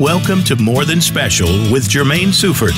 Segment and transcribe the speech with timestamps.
[0.00, 2.70] Welcome to More Than Special with Jermaine Sufert.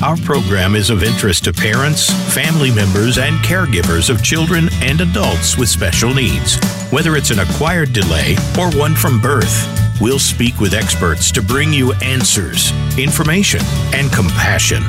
[0.00, 5.58] Our program is of interest to parents, family members, and caregivers of children and adults
[5.58, 6.56] with special needs.
[6.92, 9.66] Whether it's an acquired delay or one from birth,
[10.00, 13.60] we'll speak with experts to bring you answers, information,
[13.92, 14.84] and compassion.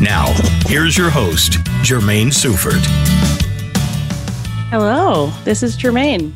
[0.00, 0.32] Now,
[0.64, 2.82] here's your host, Jermaine Sufert.
[4.70, 6.32] Hello, this is Jermaine.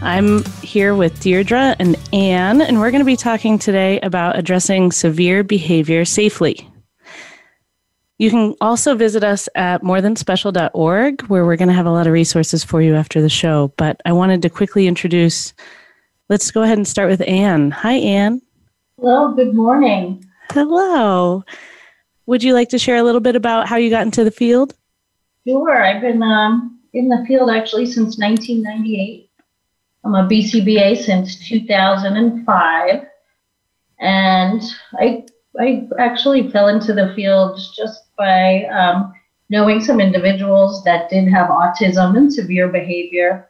[0.00, 4.92] I'm here with Deirdre and Anne, and we're going to be talking today about addressing
[4.92, 6.70] severe behavior safely.
[8.18, 12.12] You can also visit us at morethanspecial.org, where we're going to have a lot of
[12.12, 13.72] resources for you after the show.
[13.76, 15.52] But I wanted to quickly introduce,
[16.28, 17.72] let's go ahead and start with Anne.
[17.72, 18.40] Hi, Anne.
[19.00, 20.24] Hello, good morning.
[20.52, 21.44] Hello.
[22.26, 24.74] Would you like to share a little bit about how you got into the field?
[25.46, 25.82] Sure.
[25.82, 29.27] I've been um, in the field actually since 1998.
[30.08, 33.06] I'm a BCBA since 2005.
[34.00, 34.62] And
[34.98, 35.26] I,
[35.60, 39.12] I actually fell into the field just by um,
[39.50, 43.48] knowing some individuals that did have autism and severe behavior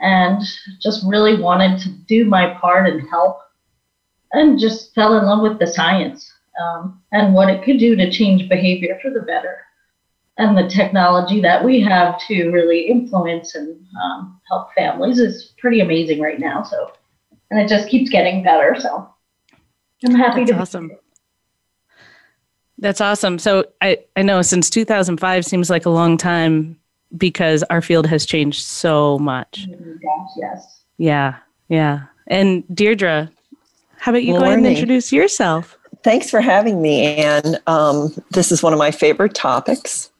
[0.00, 0.42] and
[0.80, 3.38] just really wanted to do my part and help
[4.32, 8.10] and just fell in love with the science um, and what it could do to
[8.10, 9.58] change behavior for the better
[10.38, 15.80] and the technology that we have to really influence and um, help families is pretty
[15.80, 16.62] amazing right now.
[16.62, 16.92] So,
[17.50, 18.76] and it just keeps getting better.
[18.78, 19.08] So,
[20.04, 20.58] I'm happy That's to.
[20.58, 20.90] Awesome.
[22.78, 23.38] That's awesome.
[23.38, 26.78] So I, I know since 2005 seems like a long time
[27.16, 29.68] because our field has changed so much.
[29.68, 30.82] Gosh, yes.
[30.98, 31.36] Yeah,
[31.68, 32.04] yeah.
[32.26, 33.30] And Deirdre,
[33.98, 35.78] how about you go ahead and introduce yourself?
[36.02, 37.58] Thanks for having me, Anne.
[37.68, 40.10] Um, this is one of my favorite topics.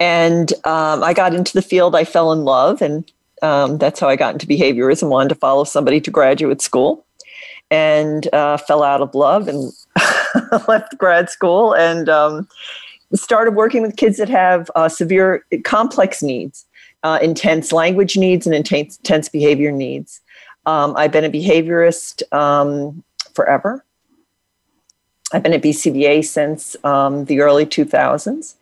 [0.00, 3.10] And um, I got into the field, I fell in love, and
[3.42, 5.08] um, that's how I got into behaviorism.
[5.08, 7.04] Wanted to follow somebody to graduate school
[7.70, 9.72] and uh, fell out of love and
[10.68, 12.48] left grad school and um,
[13.14, 16.66] started working with kids that have uh, severe, complex needs,
[17.02, 20.20] uh, intense language needs, and intense, intense behavior needs.
[20.66, 23.02] Um, I've been a behaviorist um,
[23.34, 23.84] forever.
[25.32, 28.54] I've been at BCBA since um, the early 2000s.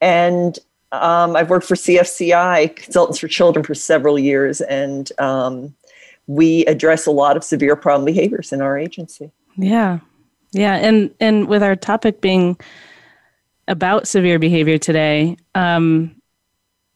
[0.00, 0.58] And
[0.92, 4.60] um, I've worked for CFCI, Consultants for Children, for several years.
[4.60, 5.74] And um,
[6.26, 9.30] we address a lot of severe problem behaviors in our agency.
[9.56, 10.00] Yeah.
[10.52, 10.74] Yeah.
[10.76, 12.58] And and with our topic being
[13.68, 16.16] about severe behavior today, um,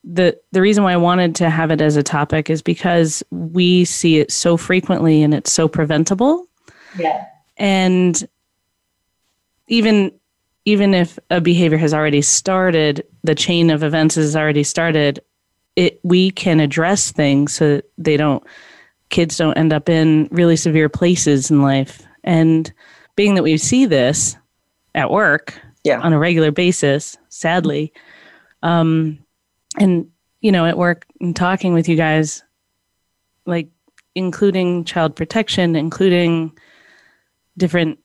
[0.03, 3.85] the the reason why I wanted to have it as a topic is because we
[3.85, 6.47] see it so frequently and it's so preventable.
[6.99, 7.27] Yeah.
[7.57, 8.27] And
[9.69, 10.13] even
[10.65, 15.21] even if a behavior has already started, the chain of events has already started,
[15.77, 18.43] it we can address things so that they don't
[19.11, 22.03] kids don't end up in really severe places in life.
[22.25, 22.73] And
[23.17, 24.37] being that we see this
[24.95, 25.55] at work
[25.85, 26.01] Yeah.
[26.01, 27.93] on a regular basis, sadly,
[28.63, 29.19] um,
[29.79, 30.09] and
[30.41, 32.43] you know, at work and talking with you guys,
[33.47, 33.69] like
[34.15, 36.53] including child protection, including
[37.57, 37.99] different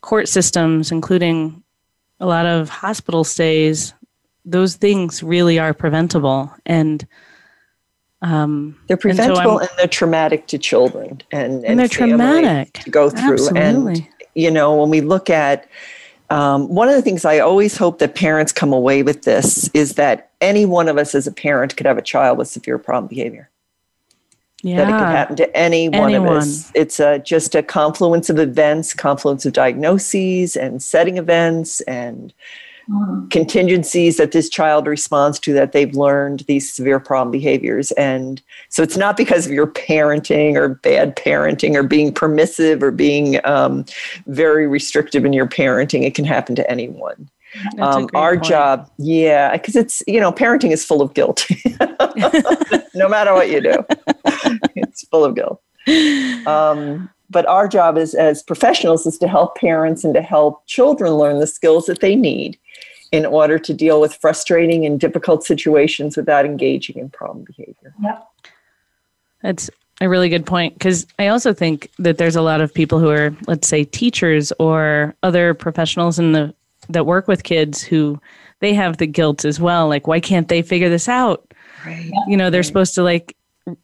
[0.00, 1.62] court systems, including
[2.20, 3.94] a lot of hospital stays,
[4.44, 6.52] those things really are preventable.
[6.64, 7.06] And
[8.22, 12.90] um, They're and so preventable and, they're traumatic to children and, and they're traumatic to
[12.90, 13.48] go through.
[13.48, 14.10] And Absolutely.
[14.34, 15.68] you know, when we look at
[16.30, 19.94] um, one of the things I always hope that parents come away with this is
[19.94, 23.06] that any one of us as a parent could have a child with severe problem
[23.06, 23.48] behavior.
[24.62, 26.70] Yeah, That it could happen to any one of us.
[26.74, 32.32] It's a, just a confluence of events, confluence of diagnoses and setting events and
[32.88, 33.28] Mhm.
[33.30, 37.90] contingencies that this child responds to that they've learned these severe problem behaviors.
[37.92, 42.92] And so it's not because of your parenting or bad parenting or being permissive or
[42.92, 43.84] being um,
[44.28, 46.04] very restrictive in your parenting.
[46.04, 47.28] It can happen to anyone
[47.78, 48.44] um, our point.
[48.44, 51.46] job yeah because it's you know parenting is full of guilt
[52.94, 53.84] no matter what you do
[54.74, 55.62] it's full of guilt
[56.46, 61.12] um, but our job is as professionals is to help parents and to help children
[61.12, 62.58] learn the skills that they need
[63.12, 68.28] in order to deal with frustrating and difficult situations without engaging in problem behavior Yep.
[69.42, 69.70] That's
[70.00, 73.10] a really good point because I also think that there's a lot of people who
[73.10, 76.54] are, let's say, teachers or other professionals in the
[76.88, 78.20] that work with kids who
[78.60, 79.88] they have the guilt as well.
[79.88, 81.52] Like, why can't they figure this out?
[81.84, 83.36] right You know, they're supposed to like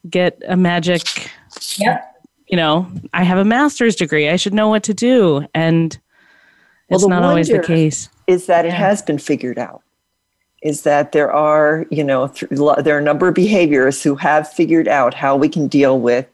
[0.08, 1.02] get a magic.
[1.76, 2.08] Yep.
[2.49, 4.28] You know, I have a master's degree.
[4.28, 5.99] I should know what to do, and
[6.88, 8.08] Well, it's not always the case.
[8.26, 8.75] is that it Yeah.
[8.76, 9.82] has been figured out
[10.62, 12.48] is that there are you know th-
[12.84, 16.26] there are a number of behaviors who have figured out how we can deal with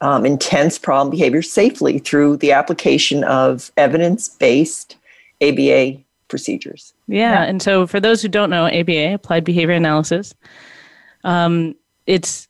[0.00, 4.96] um, intense problem behavior safely through the application of evidence based
[5.42, 6.94] ABA procedures.
[7.06, 7.32] Yeah.
[7.32, 7.42] yeah.
[7.44, 10.34] And so, for those who don't know, ABA, Applied Behavior Analysis,
[11.24, 11.74] um,
[12.06, 12.48] it's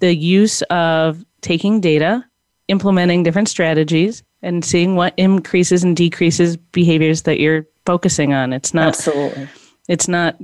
[0.00, 2.24] the use of taking data,
[2.68, 8.52] implementing different strategies, and seeing what increases and decreases behaviors that you're focusing on.
[8.52, 9.48] It's not absolutely.
[9.88, 10.36] It's not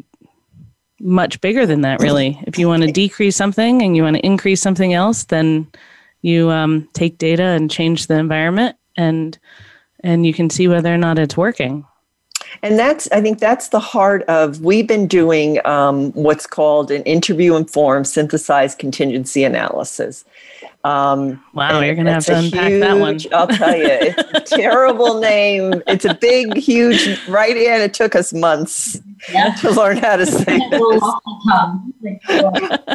[1.01, 2.41] much bigger than that, really.
[2.47, 5.69] If you want to decrease something and you want to increase something else, then
[6.23, 9.39] you um, take data and change the environment, and
[10.03, 11.85] and you can see whether or not it's working.
[12.63, 17.03] And that's, I think that's the heart of, we've been doing um, what's called an
[17.03, 20.25] interview informed synthesized contingency analysis.
[20.85, 23.19] Um, wow, you're going to have to unpack huge, that one.
[23.33, 25.83] I'll tell you, it's a terrible name.
[25.87, 27.81] It's a big, huge, right in.
[27.83, 29.01] It took us months
[29.33, 29.55] yeah.
[29.61, 31.03] to learn how to say this.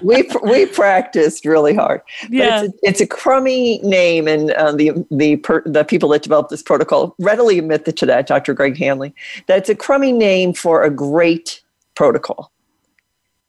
[0.03, 2.01] we, we practiced really hard.
[2.29, 2.63] Yeah.
[2.63, 6.49] It's, a, it's a crummy name, and uh, the, the, per, the people that developed
[6.49, 8.53] this protocol readily admit to that, Dr.
[8.53, 9.13] Greg Hanley,
[9.47, 11.61] that it's a crummy name for a great
[11.95, 12.51] protocol.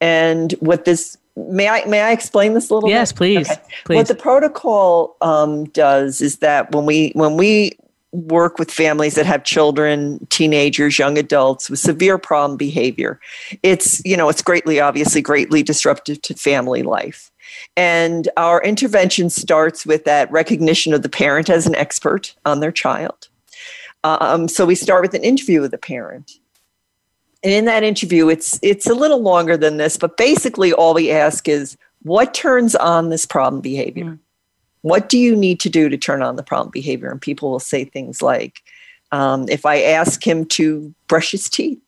[0.01, 3.17] And what this may I may I explain this a little yes, bit?
[3.17, 3.51] please.
[3.51, 3.61] Okay.
[3.85, 3.97] please.
[3.97, 7.73] What the protocol um, does is that when we when we
[8.15, 13.21] work with families that have children, teenagers, young adults with severe problem behavior,
[13.63, 17.31] it's you know it's greatly obviously greatly disruptive to family life.
[17.77, 22.73] And our intervention starts with that recognition of the parent as an expert on their
[22.73, 23.29] child.
[24.03, 26.39] Um, so we start with an interview with the parent
[27.45, 31.11] and in that interview, it's it's a little longer than this, but basically all we
[31.11, 34.05] ask is what turns on this problem behavior?
[34.05, 34.19] Mm.
[34.85, 37.11] What do you need to do to turn on the problem behavior?
[37.11, 38.63] And people will say things like,
[39.13, 41.81] um, if I ask him to brush his teeth,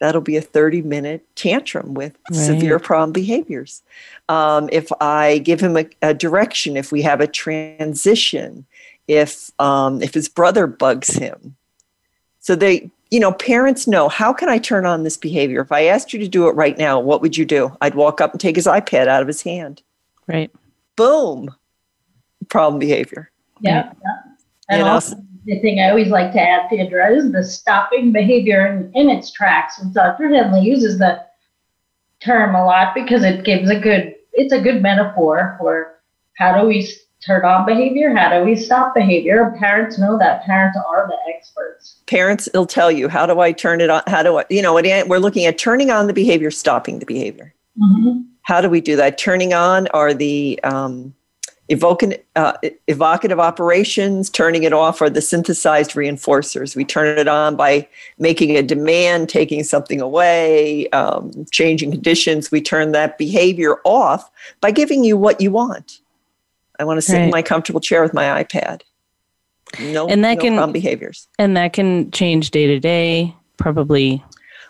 [0.00, 2.38] that'll be a 30 minute tantrum with right.
[2.38, 3.82] severe problem behaviors.
[4.30, 8.64] Um, if I give him a, a, direction, if we have a transition,
[9.06, 11.54] if um, if his brother bugs him,
[12.40, 15.60] so they you know, parents know how can I turn on this behavior?
[15.60, 17.76] If I asked you to do it right now, what would you do?
[17.82, 19.82] I'd walk up and take his iPad out of his hand.
[20.26, 20.50] Right.
[20.96, 21.54] Boom.
[22.48, 23.30] Problem behavior.
[23.60, 23.92] Yeah.
[23.92, 24.32] yeah.
[24.68, 28.12] And you also, know, the thing I always like to add, Deirdre, is the stopping
[28.12, 29.78] behavior in, in its tracks.
[29.78, 30.28] And Dr.
[30.28, 31.24] Hanley uses the
[32.20, 36.00] term a lot because it gives a good, it's a good metaphor for
[36.36, 36.88] how do we
[37.24, 38.14] turn on behavior?
[38.14, 39.54] How do we stop behavior?
[39.58, 40.44] Parents know that.
[40.44, 42.00] Parents are the experts.
[42.06, 44.02] Parents will tell you, how do I turn it on?
[44.06, 47.54] How do I, you know, we're looking at turning on the behavior, stopping the behavior.
[47.80, 48.20] Mm-hmm.
[48.46, 49.18] How do we do that?
[49.18, 51.12] Turning on are the um,
[51.68, 52.52] evoking, uh,
[52.86, 56.76] evocative operations, turning it off are the synthesized reinforcers.
[56.76, 57.88] We turn it on by
[58.20, 62.52] making a demand, taking something away, um, changing conditions.
[62.52, 65.98] We turn that behavior off by giving you what you want.
[66.78, 67.24] I want to sit right.
[67.24, 68.82] in my comfortable chair with my iPad.
[69.80, 71.26] No, and that no can behaviors.
[71.36, 74.22] And that can change day to day, probably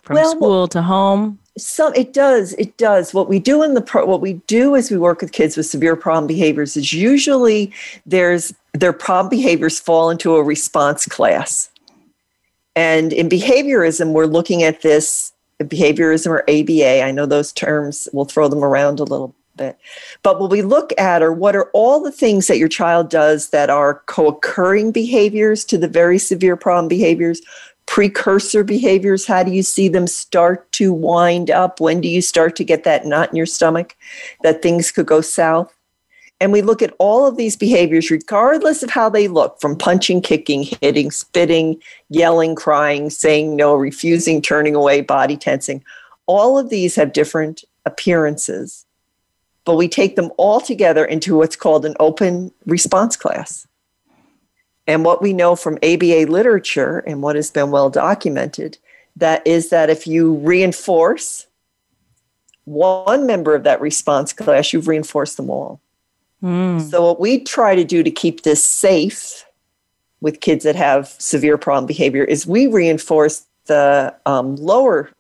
[0.03, 1.39] from well, school to home.
[1.59, 2.53] Some it does.
[2.55, 3.15] It does.
[3.15, 5.67] What we do in the pro, what we do is we work with kids with
[5.67, 7.73] severe problem behaviors is usually
[8.05, 11.71] there's their problem behaviors fall into a response class.
[12.75, 17.03] And in behaviorism, we're looking at this behaviorism or ABA.
[17.03, 19.79] I know those terms, we'll throw them around a little bit.
[20.23, 23.49] But what we look at are what are all the things that your child does
[23.51, 27.41] that are co occurring behaviors to the very severe problem behaviors,
[27.87, 29.27] precursor behaviors.
[29.27, 31.81] How do you see them start to wind up?
[31.81, 33.97] When do you start to get that knot in your stomach
[34.43, 35.73] that things could go south?
[36.39, 40.21] And we look at all of these behaviors, regardless of how they look from punching,
[40.21, 45.83] kicking, hitting, spitting, yelling, crying, saying no, refusing, turning away, body tensing.
[46.27, 48.87] All of these have different appearances
[49.67, 53.67] but we take them all together into what's called an open response class.
[54.87, 58.79] And what we know from ABA literature and what has been well documented
[59.17, 61.47] that is that if you reinforce
[62.65, 65.81] one member of that response class, you've reinforced them all.
[66.43, 66.91] Mm.
[66.91, 69.45] So what we try to do to keep this safe
[70.21, 75.11] with kids that have severe problem behavior is we reinforce the um, lower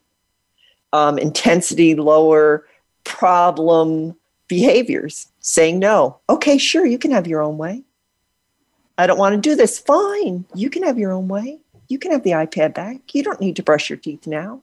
[0.93, 2.67] um, intensity, lower
[3.05, 4.17] problem
[4.49, 6.19] behaviors, saying no.
[6.29, 7.83] Okay, sure, you can have your own way.
[8.99, 9.79] I don't want to do this.
[9.79, 11.61] Fine, you can have your own way.
[11.89, 13.15] You can have the iPad back.
[13.15, 14.63] You don't need to brush your teeth now.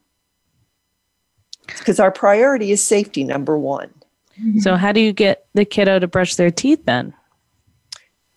[1.66, 3.88] Because our priority is safety, number one.
[4.38, 4.58] Mm-hmm.
[4.58, 7.14] So, how do you get the kiddo to brush their teeth then?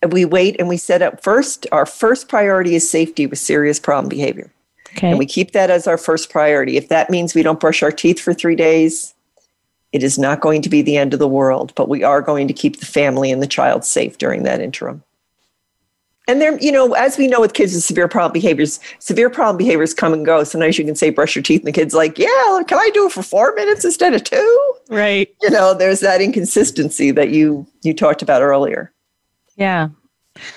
[0.08, 4.08] We wait and we set up first, our first priority is safety with serious problem
[4.08, 4.50] behavior.
[4.92, 5.10] Okay.
[5.10, 6.76] And we keep that as our first priority.
[6.76, 9.12] If that means we don't brush our teeth for three days,
[9.92, 12.46] It is not going to be the end of the world, but we are going
[12.48, 15.02] to keep the family and the child safe during that interim.
[16.28, 19.56] And there, you know, as we know with kids with severe problem behaviors, severe problem
[19.56, 20.44] behaviors come and go.
[20.44, 23.06] Sometimes you can say brush your teeth, and the kid's like, "Yeah, can I do
[23.06, 24.74] it for four minutes instead of two?
[24.90, 25.34] Right.
[25.40, 28.92] You know, there's that inconsistency that you you talked about earlier.
[29.56, 29.88] Yeah.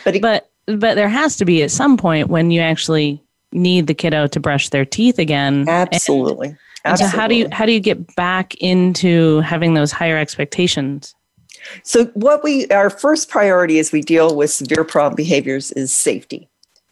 [0.03, 3.23] But it, But but there has to be at some point when you actually
[3.53, 5.67] need the kiddo to brush their teeth again.
[5.67, 6.49] absolutely,
[6.83, 7.19] And so absolutely.
[7.19, 11.15] how do you how do you get back into having those higher expectations?
[11.83, 16.47] So what we our first priority as we deal with severe problem behaviors is safety.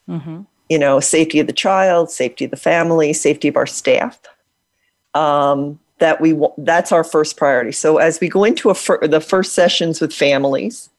[0.07, 0.41] Mm-hmm.
[0.69, 4.19] You know, safety of the child, safety of the family, safety of our staff.
[5.15, 7.71] Um, that we that's our first priority.
[7.71, 10.89] So as we go into a fir- the first sessions with families,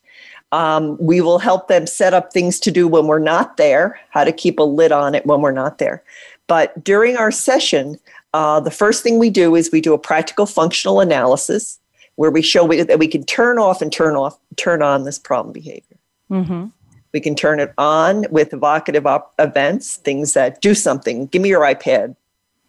[0.52, 4.24] um, we will help them set up things to do when we're not there, how
[4.24, 6.02] to keep a lid on it when we're not there.
[6.46, 7.98] But during our session,
[8.34, 11.79] uh, the first thing we do is we do a practical functional analysis
[12.20, 15.18] where we show we, that we can turn off and turn off, turn on this
[15.18, 15.96] problem behavior.
[16.30, 16.66] Mm-hmm.
[17.14, 21.28] We can turn it on with evocative op- events, things that do something.
[21.28, 22.14] Give me your iPad.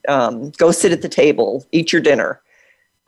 [0.08, 1.66] Um, go sit at the table.
[1.74, 2.42] Eat your dinner.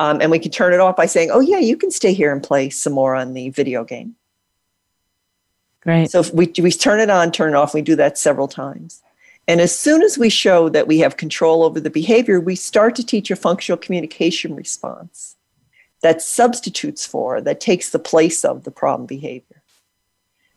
[0.02, 2.34] Um, and we can turn it off by saying, "Oh yeah, you can stay here
[2.34, 4.16] and play some more on the video game."
[5.80, 6.12] Great.
[6.12, 7.74] So if we we turn it on, turn it off.
[7.74, 9.02] We do that several times.
[9.48, 12.96] And as soon as we show that we have control over the behavior, we start
[12.96, 15.38] to teach a functional communication response
[16.04, 19.64] that substitutes for, that takes the place of the problem behavior.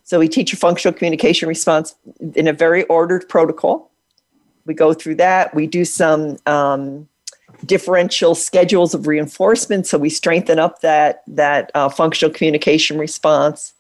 [0.03, 1.95] So we teach a functional communication response
[2.35, 3.91] in a very ordered protocol.
[4.67, 5.55] We go through that.
[5.55, 7.09] We do some um,
[7.65, 9.87] differential schedules of reinforcement.
[9.87, 13.73] So we strengthen up that, that uh, functional communication response.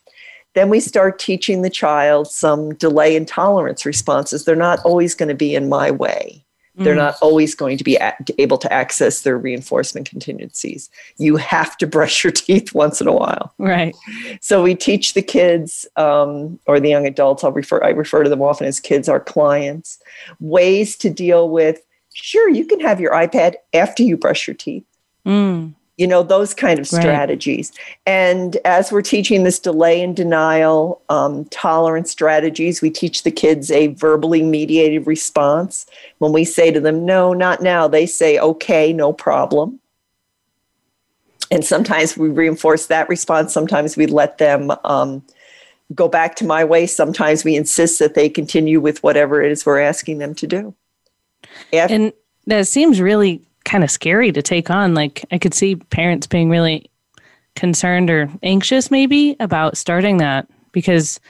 [0.54, 4.44] Then we start teaching the child some delay and tolerance responses.
[4.44, 6.45] They're not always going to be in my way.
[6.76, 6.98] They're Mm.
[6.98, 10.90] not always going to be a- able to access their reinforcement contingencies.
[11.16, 13.54] You have to brush your teeth once in a while.
[13.58, 13.94] Right.
[14.40, 17.42] So we teach the kids um, or the young adults.
[17.44, 17.82] I'll refer.
[17.82, 19.98] I refer to them often as kids, our clients,
[20.40, 21.80] ways to deal with.
[22.14, 24.84] Sure, you can have your iPad after you brush your teeth
[25.26, 25.74] Mm.
[25.96, 27.00] You know those kind of Right.
[27.00, 27.72] strategies.
[28.04, 33.70] And as we're teaching this delay and denial um, tolerance strategies we teach the kids
[33.70, 35.86] a verbally mediated response.
[36.18, 39.80] When we say to them no not now they say okay no problem.
[41.50, 43.52] And sometimes we reinforce that response.
[43.52, 45.22] Sometimes we let them um,
[45.94, 46.86] go back to my way.
[46.86, 50.74] Sometimes we insist that they continue with whatever it is we're asking them to do.
[51.92, 52.12] And
[52.46, 54.94] that seems really kind of scary to take on.
[54.94, 56.90] Like I could see parents being really
[57.54, 61.20] concerned or anxious maybe about starting that because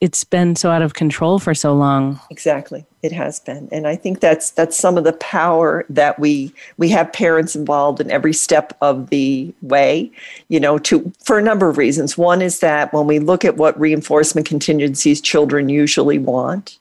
[0.00, 2.20] it's been so out of control for so long.
[2.30, 6.52] Exactly, it has been, and I think that's that's some of the power that we
[6.76, 10.10] we have parents involved in every step of the way.
[10.48, 12.18] You know, to for a number of reasons.
[12.18, 16.78] One is that when we look at what reinforcement contingencies children usually want,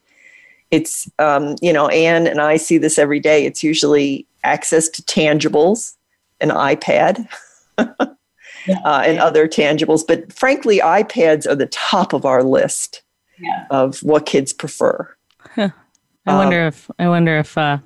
[0.72, 3.46] it's um, you know, Anne and I see this every day.
[3.46, 5.96] It's usually access to tangibles,
[6.42, 7.28] an iPad.
[8.84, 13.02] Uh, and other tangibles, but frankly, iPads are the top of our list
[13.40, 13.66] Yeah.
[13.72, 15.08] of what kids prefer.
[15.56, 15.72] I
[16.28, 17.78] Um, wonder if I wonder if uh,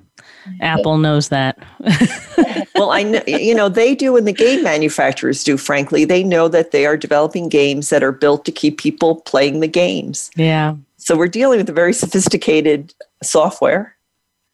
[0.60, 1.56] Apple knows that.
[2.74, 6.04] well, I know, you know, they do, and the game manufacturers do, frankly.
[6.04, 9.68] They know that they are developing games that are built to keep people playing the
[9.68, 10.30] games.
[10.36, 10.74] yeah.
[11.04, 13.94] So we're dealing with a very sophisticated software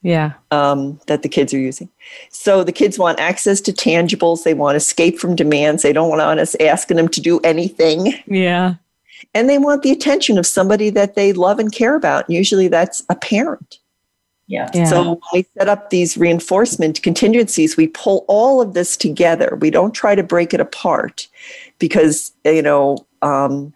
[0.03, 0.33] Yeah.
[0.51, 1.89] um, that the kids are using.
[2.31, 4.43] So the kids want access to tangibles.
[4.43, 5.85] They want escape from demands.
[5.85, 8.15] They don't want us asking them to do anything.
[8.27, 8.75] Yeah.
[9.33, 12.27] And they want the attention of somebody that they love and care about.
[12.29, 13.79] And usually that's a parent.
[14.49, 14.69] Yeah.
[14.75, 14.87] Yeah.
[14.87, 19.57] So when we set up these reinforcement contingencies, we pull all of this together.
[19.61, 21.29] We don't try to break it apart
[21.79, 23.73] because, you know, um,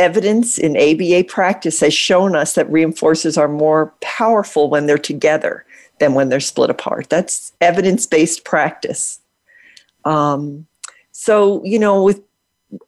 [0.00, 5.64] evidence in ABA practice has shown us that reinforcers are more powerful when they're together
[5.98, 7.10] than when they're split apart.
[7.10, 9.20] That's evidence based practice.
[10.04, 10.66] Um,
[11.12, 12.22] so, you know, with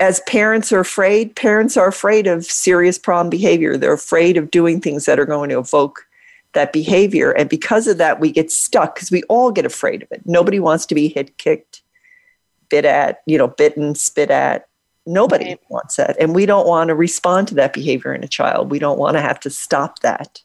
[0.00, 3.76] as parents are afraid, parents are afraid of serious problem behavior.
[3.76, 6.06] They're afraid of doing things that are going to evoke
[6.54, 7.32] that behavior.
[7.32, 10.22] And because of that, we get stuck because we all get afraid of it.
[10.24, 11.82] Nobody wants to be hit, kicked,
[12.68, 14.68] bit at, you know, bitten, spit at.
[15.06, 15.60] Nobody Right.
[15.68, 16.16] wants that.
[16.20, 18.70] And we don't want to respond to that behavior in a child.
[18.70, 20.42] We don't want to have to stop that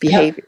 [0.00, 0.44] behavior.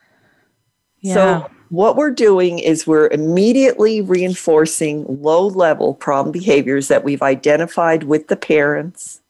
[1.01, 1.15] Yeah.
[1.15, 8.05] So, what we're doing is we're immediately reinforcing low level problem behaviors that we've identified
[8.05, 9.21] with the parents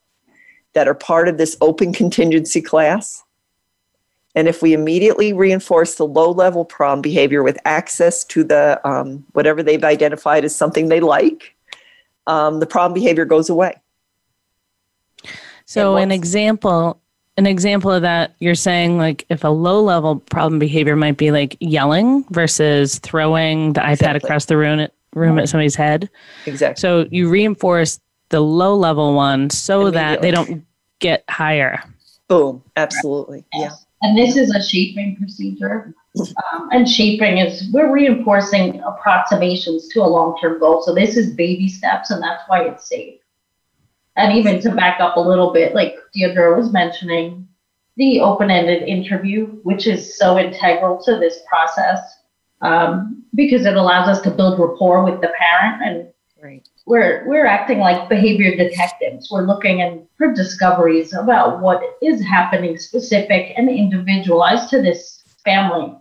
[0.75, 3.23] that are part of this open contingency class.
[4.35, 9.25] And if we immediately reinforce the low level problem behavior with access to the um,
[9.33, 11.55] whatever they've identified as something they like,
[12.27, 13.81] um, the problem behavior goes away.
[15.75, 17.01] So an example
[17.37, 21.33] an example of that you're saying like if a low level problem behavior might be
[21.33, 24.21] like yelling versus throwing the exactly.
[24.21, 26.09] ipad across the room at, room at somebody's head.
[26.47, 26.81] Exactly.
[26.81, 30.65] So you reinforce the low level one so that they don't
[31.01, 31.83] get higher.
[32.29, 32.63] Boom.
[32.77, 33.45] Absolutely.
[33.53, 33.71] Yeah.
[34.03, 35.93] And this is a shaping procedure.
[36.53, 40.83] Um, and shaping is we're reinforcing approximations to a long-term goal.
[40.83, 43.19] So this is baby steps and that's why it's safe
[44.17, 47.49] and even to back up a little bit, like Deirdre was mentioning,
[47.97, 52.01] the open-ended interview, which is so integral to this process,
[52.61, 56.69] um, because it allows us to build rapport with the parent, and right.
[56.87, 59.29] we're we're acting like behavior detectives.
[59.31, 65.95] We're looking in for discoveries about what is happening, specific and individualized to this family.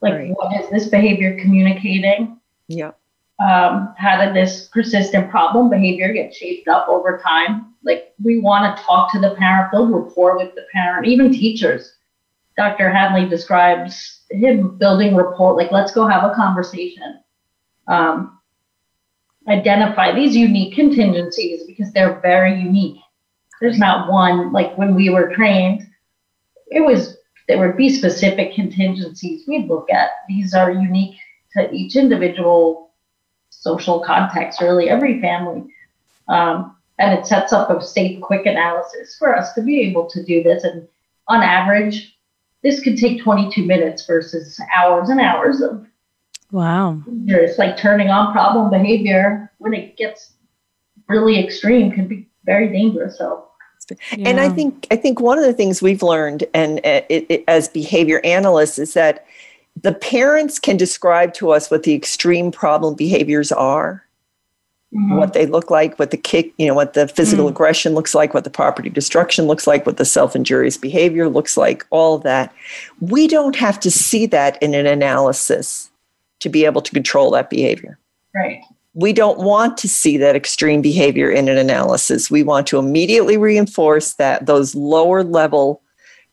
[0.00, 0.30] Like, right.
[0.30, 2.38] what is this behavior communicating?
[2.68, 2.92] Yeah
[3.40, 7.74] um, how did this persistent problem behavior get shaped up over time?
[7.84, 11.94] Like we want to talk to the parent, build rapport with the parent, even teachers.
[12.56, 12.90] Dr.
[12.90, 17.20] Hanley describes him building rapport, like let's go have a conversation.
[17.86, 18.40] Um,
[19.46, 23.00] identify these unique contingencies because they're very unique.
[23.60, 25.82] There's not one, like when we were trained,
[26.66, 27.16] it was,
[27.46, 30.10] there would be specific contingencies we'd look at.
[30.28, 31.16] These are unique
[31.56, 32.87] to each individual
[33.60, 35.64] social context, really every family.
[36.28, 40.22] Um, and it sets up a safe, quick analysis for us to be able to
[40.22, 40.64] do this.
[40.64, 40.86] And
[41.28, 42.16] on average,
[42.62, 45.86] this could take 22 minutes versus hours and hours of.
[46.50, 47.02] Wow.
[47.26, 50.32] It's like turning on problem behavior when it gets
[51.08, 53.18] really extreme can be very dangerous.
[53.18, 53.44] So.
[54.16, 54.28] Yeah.
[54.28, 57.44] And I think I think one of the things we've learned, and uh, it, it,
[57.48, 59.26] as behavior analysts, is that
[59.82, 64.04] the parents can describe to us what the extreme problem behaviors are
[64.94, 65.16] mm-hmm.
[65.16, 67.50] what they look like what the kick you know what the physical mm.
[67.50, 71.86] aggression looks like what the property destruction looks like what the self-injurious behavior looks like
[71.90, 72.52] all of that.
[73.00, 75.90] We don't have to see that in an analysis
[76.40, 77.98] to be able to control that behavior.
[78.34, 78.62] Right.
[78.94, 82.30] We don't want to see that extreme behavior in an analysis.
[82.30, 85.82] We want to immediately reinforce that those lower level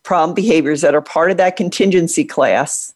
[0.04, 2.94] problem behaviors that are part of that contingency class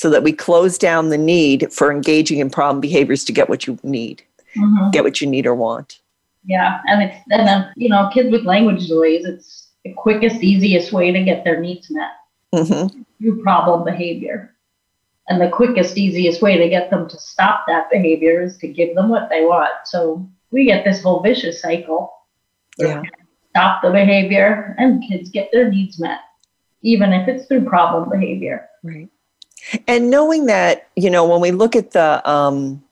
[0.00, 3.66] so that we close down the need for engaging in problem behaviors to get what
[3.66, 4.22] you need,
[4.56, 4.90] mm-hmm.
[4.92, 6.00] get what you need or want.
[6.46, 10.90] Yeah, and it's and then you know kids with language delays, it's the quickest, easiest
[10.90, 12.12] way to get their needs met
[12.54, 13.02] mm-hmm.
[13.20, 14.56] through problem behavior.
[15.28, 18.94] And the quickest, easiest way to get them to stop that behavior is to give
[18.94, 19.70] them what they want.
[19.84, 22.10] So we get this whole vicious cycle.
[22.78, 23.02] Yeah.
[23.50, 26.20] Stop the behavior and kids get their needs met,
[26.80, 28.66] even if it's through problem behavior.
[28.82, 29.10] Right.
[29.86, 32.82] And knowing that, you know, when we look at the um,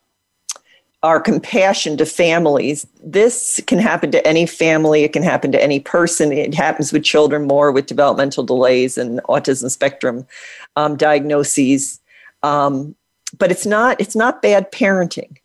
[1.03, 5.05] our compassion to families, this can happen to any family.
[5.05, 6.33] It can happen to any person.
[6.33, 10.27] It happens with children more with developmental delays and autism spectrum
[10.77, 12.01] um, diagnoses.
[12.43, 12.97] Um,
[13.39, 15.39] but it's not it's not bad parenting.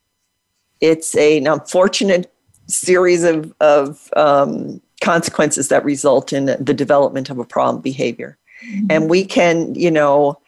[0.81, 2.33] It's a, an unfortunate
[2.67, 8.37] series of, of um, consequences that result in the development of a problem behavior.
[8.65, 8.87] Mm-hmm.
[8.89, 10.39] And we can, you know,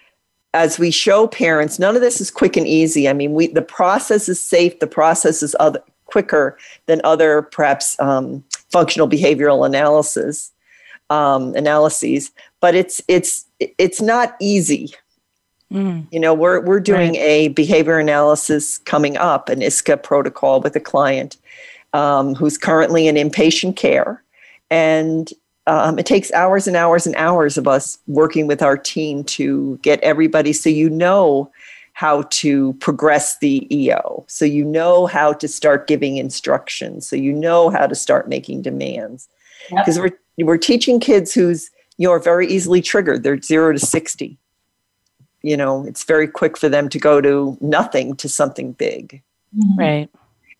[0.55, 3.09] as we show parents, none of this is quick and easy.
[3.09, 4.79] I mean, we the process is safe.
[4.79, 8.41] The process is other, quicker than other perhaps um,
[8.71, 10.53] functional behavioral analysis
[11.09, 14.93] um, analyses, but it's it's it's not easy.
[15.71, 16.07] Mm.
[16.11, 17.19] You know, we're we're doing right.
[17.19, 21.35] a behavior analysis coming up, an ISCA protocol with a client
[21.91, 24.23] um, who's currently in inpatient care,
[24.71, 25.33] and
[25.67, 29.77] um, it takes hours and hours and hours of us working with our team to
[29.81, 31.51] get everybody so you know
[31.93, 34.25] how to progress the EO.
[34.27, 37.07] So you know how to start giving instructions.
[37.07, 39.29] So you know how to start making demands.
[39.69, 40.13] Because yep.
[40.37, 43.23] we're we're teaching kids who's you know are very easily triggered.
[43.23, 44.37] They're zero to sixty.
[45.41, 49.23] You know, it's very quick for them to go to nothing to something big.
[49.57, 49.79] Mm-hmm.
[49.79, 50.09] Right.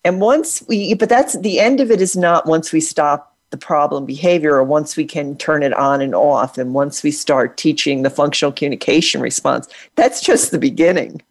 [0.06, 3.66] And once we but that's the end of it is not once we stop the
[3.66, 7.56] problem behavior or once we can turn it on and off and once we start
[7.56, 11.22] teaching the functional communication response that's just the beginning.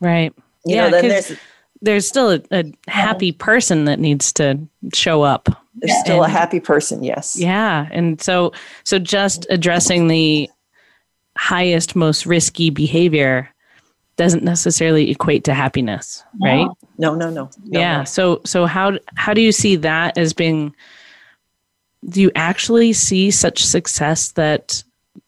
[0.00, 0.32] Right.
[0.64, 1.32] You yeah know, there's
[1.82, 4.58] there's still a, a, happy person that needs to
[4.94, 5.48] show up.
[5.74, 7.38] There's still and, a happy person yes.
[7.38, 8.52] Yeah and so
[8.84, 10.48] so just addressing the
[11.36, 13.50] highest most risky behavior
[14.16, 16.68] doesn't necessarily equate to happiness right?
[16.96, 18.04] No no no, no yeah no.
[18.04, 20.74] so so how how do you see that as being
[22.08, 24.82] do you actually see such success that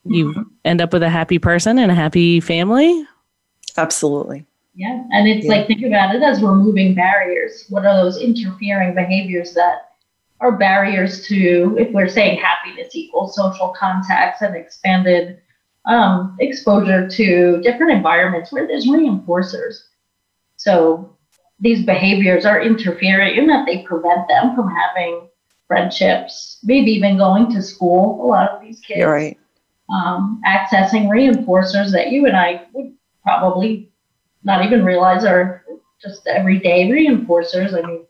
[0.04, 3.06] you end up with a happy person and a happy family.
[3.76, 4.46] Absolutely.
[4.74, 5.02] Yeah.
[5.12, 5.52] And it's Yeah.
[5.52, 7.66] like, think about it as removing barriers.
[7.68, 9.90] What are those interfering behaviors that
[10.40, 15.38] are barriers to, if we're saying happiness equals social contacts and expanded
[15.84, 19.84] um, exposure to different environments where there's reinforcers?
[20.56, 21.16] So
[21.60, 25.28] these behaviors are interfering in that they prevent them from having
[25.76, 28.22] friendships, maybe even going to school.
[28.22, 29.38] A lot of these kids You're right.
[29.90, 33.90] um, accessing reinforcers that you and I would probably
[34.44, 35.64] not even realize are
[36.00, 37.72] just everyday reinforcers.
[37.72, 38.04] I mean,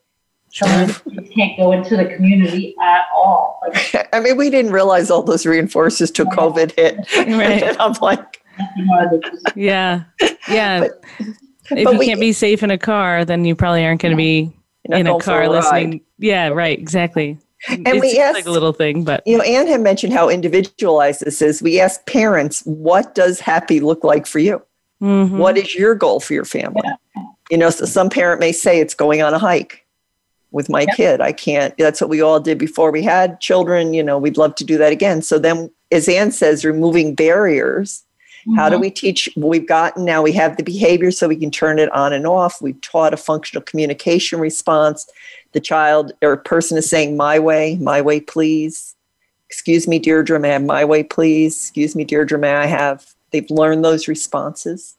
[0.51, 1.01] some of
[1.33, 3.59] can't go into the community at all.
[3.65, 6.97] Like, I mean, we didn't realize all those reinforcers till COVID hit.
[7.15, 7.63] Right.
[7.69, 10.03] and I'm like, nothing more than just- Yeah.
[10.49, 10.87] Yeah.
[11.19, 14.11] if but you we- can't be safe in a car, then you probably aren't going
[14.11, 14.51] to be
[14.89, 15.55] You're in a going car a ride.
[15.55, 16.01] listening.
[16.19, 16.77] Yeah, right.
[16.77, 17.37] Exactly.
[17.69, 20.13] And it we seems asked- like a little thing, but you know, Anne had mentioned
[20.13, 21.61] how individualized this is.
[21.61, 24.61] We asked parents, what does happy look like for you?
[25.01, 25.37] Mhm.
[25.37, 26.81] What is your goal for your family?
[27.49, 29.85] You know, so some parent may say it's going on a hike
[30.51, 30.95] with my Yep.
[30.95, 31.21] kid.
[31.21, 33.93] I can't, that's what we all did before we had children.
[33.93, 35.21] You know, we'd love to do that again.
[35.21, 38.02] So then, as Anne says, removing barriers.
[38.55, 39.29] How do we teach?
[39.35, 42.61] We've gotten now, we have the behavior so we can turn it on and off.
[42.61, 45.09] We've taught a functional communication response.
[45.53, 48.95] The child or person is saying, My way, my way, please.
[49.47, 51.55] Excuse me, Deirdre, may I have my way, please?
[51.55, 53.13] Excuse me, Deirdre, may I have?
[53.31, 54.95] They've learned those responses.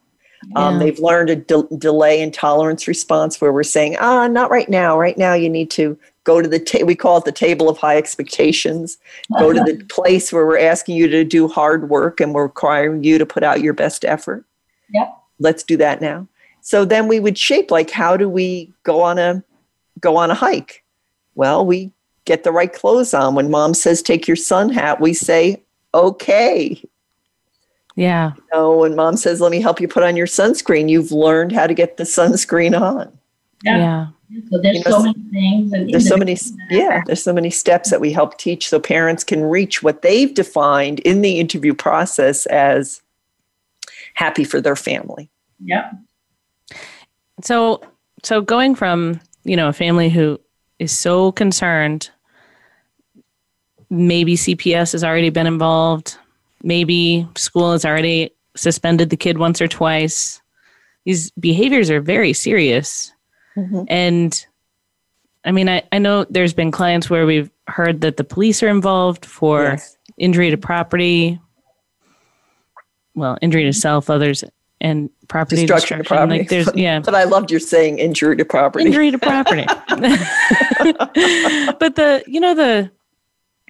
[0.57, 4.69] Um, they've learned a de- delay and tolerance response where we're saying, ah, not right
[4.69, 4.99] now.
[4.99, 7.79] Right now, you need to go to the, ta- we call it the table of
[7.79, 8.99] high expectations.
[9.39, 13.05] Go to the place where we're asking you to do hard work and we're requiring
[13.05, 14.45] you to put out your best effort.
[14.93, 15.17] Yep.
[15.39, 16.27] Let's do that now.
[16.63, 19.45] So then we would shape like, how do we go on a
[20.01, 20.83] go on a hike?
[21.35, 21.93] Well, we
[22.25, 23.35] get the right clothes on.
[23.35, 26.83] When mom says take your sun hat, we say, okay.
[27.97, 28.33] yeah.
[28.53, 31.67] know, when mom says, let me help you put on your sunscreen, you've learned how
[31.67, 33.17] to get the sunscreen on.
[33.63, 33.77] Yeah.
[33.77, 34.07] Yeah.
[34.51, 35.73] So there's You know, so many things.
[35.73, 36.37] And There's so many,
[36.71, 40.33] yeah, there's so many steps that we help teach so parents can reach what they've
[40.33, 43.03] defined in the interview process as
[44.15, 45.31] happy for their family.
[45.65, 45.93] Yep.
[47.43, 47.83] So
[48.23, 50.41] so going from, you know, a family who
[50.79, 52.11] is so concerned
[53.91, 56.17] maybe CPS has already been involved,
[56.63, 60.41] maybe school has already suspended the kid once or twice.
[61.05, 63.13] These behaviors are very serious.
[63.57, 63.83] Mm-hmm.
[63.89, 64.47] And
[65.45, 68.69] I mean, I, I know there's been clients where we've heard that the police are
[68.69, 69.97] involved for Yes.
[70.17, 71.39] injury to property,
[73.15, 74.43] well, injury to self, others,
[74.81, 76.27] and property Destruction destruction.
[76.27, 76.39] property.
[76.41, 78.87] Like there's, yeah, But I loved your saying injury to property.
[78.87, 79.65] injury to property.
[79.89, 79.99] but
[81.97, 82.91] the, you know, the,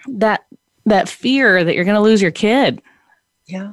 [0.08, 0.44] that,
[0.86, 2.80] that fear that you're going to lose your kid,
[3.46, 3.72] Yeah.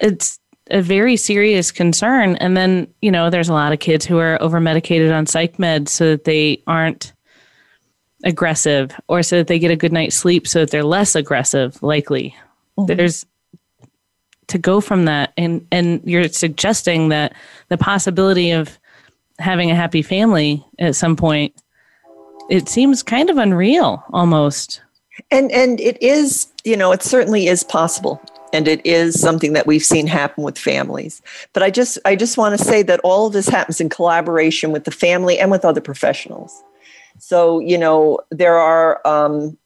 [0.00, 0.38] it's
[0.72, 2.36] a very serious concern.
[2.36, 5.58] And then, you know, there's a lot of kids who are over medicated on psych
[5.58, 7.12] meds so that they aren't
[8.24, 11.80] aggressive or so that they get a good night's sleep so that they're less aggressive,
[11.82, 12.34] likely.
[12.78, 12.94] Mm-hmm.
[12.96, 13.26] There's
[14.48, 17.34] to go from that and and you're suggesting that
[17.68, 18.78] the possibility of
[19.38, 21.54] having a happy family at some point
[22.50, 24.82] it seems kind of unreal almost.
[25.30, 28.20] And and it is, you know, it certainly is possible.
[28.52, 31.22] And it is something that we've seen happen with families.
[31.52, 34.72] But I just I just want to say that all of this happens in collaboration
[34.72, 36.62] with the family and with other professionals.
[37.18, 39.56] So, you know, there are um,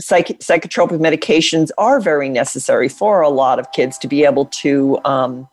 [0.00, 4.98] psych- psychotropic medications are very necessary for a lot of kids to be able to
[5.04, 5.48] um,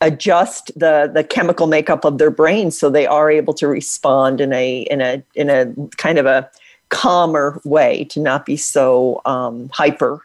[0.00, 4.52] adjust the the chemical makeup of their brain so they are able to respond in
[4.52, 6.50] a in a in a kind of a
[6.88, 10.22] calmer way to not be so um, hyper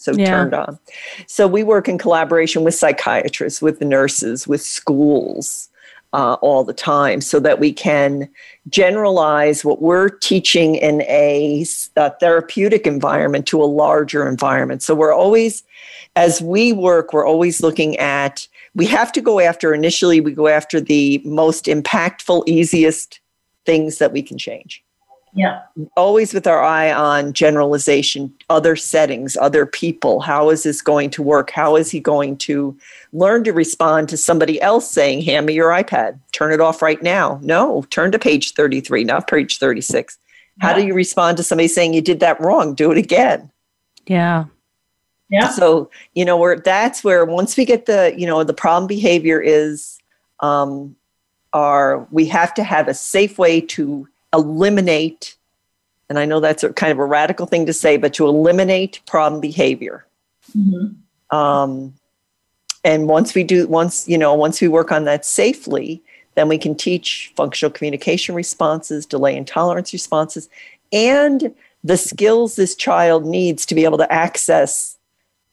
[0.00, 0.30] so Yeah.
[0.30, 0.78] turned on.
[1.26, 5.68] So we work in collaboration with psychiatrists with the nurses with schools
[6.12, 8.28] uh, all the time so that we can
[8.68, 11.64] generalize what we're teaching in a
[12.18, 14.82] therapeutic environment to a larger environment.
[14.82, 15.62] So we're always
[16.16, 20.48] as we work we're always looking at we have to go after initially we go
[20.48, 23.20] after the most impactful easiest
[23.64, 24.82] things that we can change
[25.32, 25.62] Yeah.
[25.96, 30.20] always with our eye on generalization, other settings, other people.
[30.20, 31.50] How is this going to work?
[31.50, 32.76] How is he going to
[33.12, 37.00] learn to respond to somebody else saying, Hand me your iPad, turn it off right
[37.00, 37.38] now?
[37.42, 40.18] No, turn to page 33, not page 36.
[40.60, 42.74] How do you respond to somebody saying you did that wrong?
[42.74, 43.50] Do it again.
[44.06, 44.44] Yeah.
[45.30, 45.48] Yeah.
[45.48, 49.40] So, you know, where that's where once we get the, you know, the problem behavior
[49.40, 49.98] is
[50.40, 50.96] um
[51.52, 55.36] our we have to have a safe way to eliminate
[56.10, 59.00] and I know that's a kind of a radical thing to say, but to eliminate
[59.06, 60.04] problem behavior.
[60.58, 60.96] Mhm.
[61.30, 61.94] Um,
[62.84, 66.02] and once we do, once, you know, once we work on that safely,
[66.34, 70.48] then we can teach functional communication responses, delay and tolerance responses,
[70.92, 74.98] and the skills this child needs to be able to access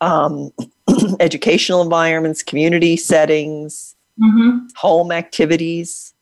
[0.02, 0.52] um,
[1.20, 4.66] educational environments, community settings, mm-hmm.
[4.76, 6.16] home activities,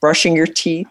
[0.00, 0.88] brushing your teeth.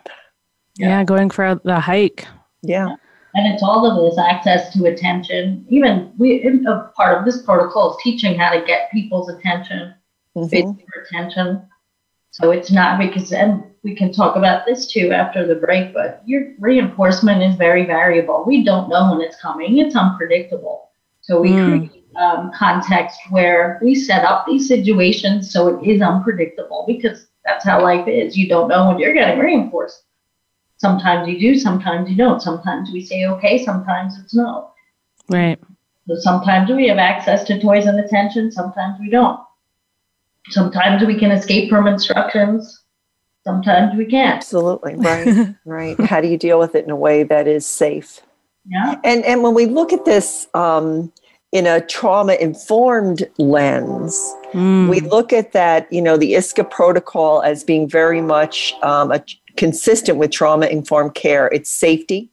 [0.75, 0.87] Yeah.
[0.87, 2.27] yeah, going for the hike.
[2.61, 2.95] Yeah.
[3.35, 5.65] And it's all of this access to attention.
[5.69, 9.93] Even we, a part of this protocol is teaching how to get people's attention,
[10.35, 10.79] mm-hmm.
[11.01, 11.67] attention.
[12.31, 16.21] So it's not because, and we can talk about this too after the break, but
[16.25, 18.43] your reinforcement is very variable.
[18.45, 20.89] We don't know when it's coming, it's unpredictable.
[21.21, 21.89] So we mm.
[21.89, 27.65] create um, context where we set up these situations so it is unpredictable because that's
[27.65, 28.37] how life is.
[28.37, 30.03] You don't know when you're getting reinforced.
[30.83, 32.41] Sometimes you do, sometimes you don't.
[32.41, 34.69] Sometimes we say okay, sometimes it's no.
[35.29, 35.57] Right.
[36.09, 39.39] So sometimes we have access to toys and attention, sometimes we don't.
[40.49, 42.81] Sometimes we can escape from instructions.
[43.45, 44.35] Sometimes we can't.
[44.35, 44.95] Absolutely.
[44.97, 45.55] Right.
[45.63, 45.99] right.
[46.01, 48.19] How do you deal with it in a way that is safe?
[48.67, 48.95] Yeah.
[49.05, 51.13] And and when we look at this um,
[51.53, 54.15] in a trauma informed lens,
[54.51, 54.89] mm.
[54.89, 59.23] we look at that, you know, the ISCA protocol as being very much um, a,
[59.57, 61.47] consistent with trauma informed care.
[61.47, 62.29] It's safety.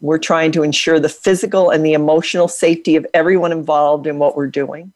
[0.00, 4.36] We're trying to ensure the physical and the emotional safety of everyone involved in what
[4.36, 4.92] we're doing.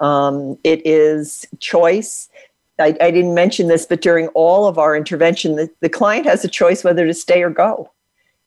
[0.00, 2.28] Um, it is choice.
[2.78, 6.44] I, I, didn't mention this, but during all of our intervention, the, the client has
[6.44, 7.92] a choice whether to stay or go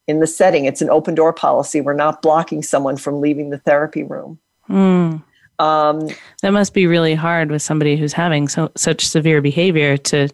[0.07, 0.65] in the setting.
[0.65, 1.79] It's an open door policy.
[1.79, 4.39] We're not blocking someone from leaving the therapy room.
[4.69, 5.23] Mm.
[5.59, 6.09] Um,
[6.41, 10.27] that must be really hard with somebody who's having so, such severe behavior to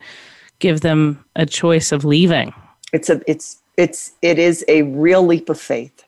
[0.62, 2.54] give them a choice of leaving.
[2.94, 6.06] It's a it's it's it is a real leap of faith.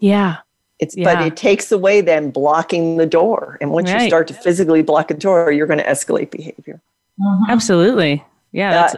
[0.00, 0.38] Yeah.
[0.78, 1.14] It's yeah.
[1.14, 3.56] but it takes away then blocking the door.
[3.60, 4.02] And once right.
[4.02, 6.82] you start to physically block a door, you're going to escalate behavior.
[7.18, 7.46] Uh-huh.
[7.48, 8.22] Absolutely.
[8.52, 8.72] Yeah.
[8.72, 8.96] That's,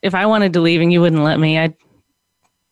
[0.00, 1.74] if I wanted to leave and you wouldn't let me, I'd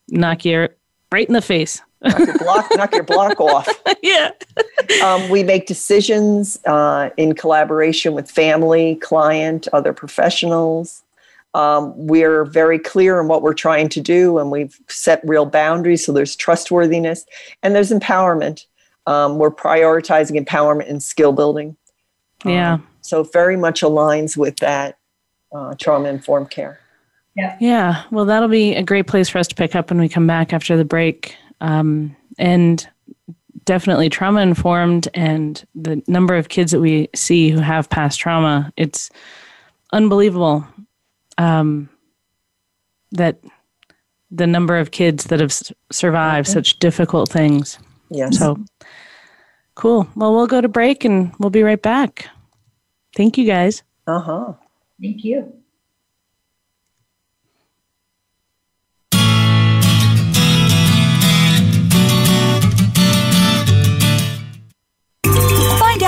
[0.08, 0.68] knock you
[1.12, 1.82] right in the face.
[2.02, 3.68] knock your block, knock your block off.
[4.02, 4.30] yeah.
[5.04, 11.02] Um, we make decisions uh, in collaboration with family, client, other professionals.
[11.56, 16.04] Um, we're very clear in what we're trying to do, and we've set real boundaries.
[16.04, 17.24] So there's trustworthiness
[17.62, 18.66] and there's empowerment.
[19.06, 21.74] Um, we're prioritizing empowerment and skill building.
[22.44, 22.74] Yeah.
[22.74, 24.98] Um, so very much aligns with that
[25.50, 26.78] uh, trauma informed care.
[27.36, 27.56] Yeah.
[27.58, 28.02] Yeah.
[28.10, 30.52] Well, that'll be a great place for us to pick up when we come back
[30.52, 31.34] after the break.
[31.62, 32.86] Um, and
[33.64, 38.70] definitely trauma informed and the number of kids that we see who have past trauma,
[38.76, 39.08] it's
[39.92, 40.66] unbelievable
[41.38, 41.88] um,
[43.12, 43.40] that
[44.30, 45.52] the number of kids that have
[45.90, 46.54] survived okay.
[46.54, 47.78] such difficult things.
[48.10, 48.38] Yes.
[48.38, 48.58] So
[49.74, 50.08] cool.
[50.16, 52.28] Well, we'll go to break and we'll be right back.
[53.14, 53.82] Thank you guys.
[54.06, 54.52] Uh huh.
[55.00, 55.52] Thank you.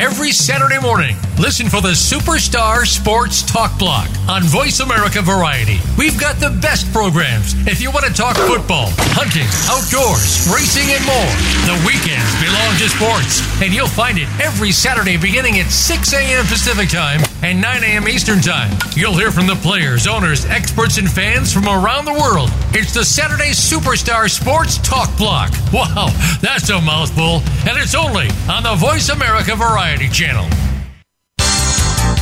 [0.00, 1.14] every Saturday morning.
[1.38, 5.78] Listen for the Superstar Sports Talk Block on Voice America Variety.
[5.98, 7.52] We've got the best programs.
[7.68, 11.32] If you want to talk football, hunting, outdoors, racing, and more,
[11.68, 13.44] the weekends belong to sports.
[13.60, 16.46] And you'll find it every Saturday beginning at 6 a.m.
[16.46, 18.08] Pacific Time and 9 a.m.
[18.08, 18.72] Eastern Time.
[18.96, 22.48] You'll hear from the players, owners, experts, and fans from around the world.
[22.72, 25.52] It's the Saturday Superstar Sports Talk Block.
[25.72, 26.08] Wow,
[26.40, 27.44] that's a mouthful.
[27.68, 30.69] And it's only on the Voice America Variety Channel.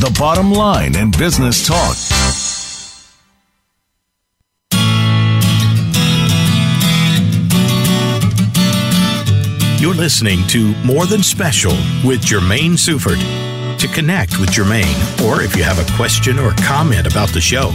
[0.00, 1.96] the bottom line in business talk.
[9.80, 11.72] You're listening to More Than Special
[12.04, 13.20] with Germaine Sufert.
[13.78, 17.70] To connect with Germaine, or if you have a question or comment about the show,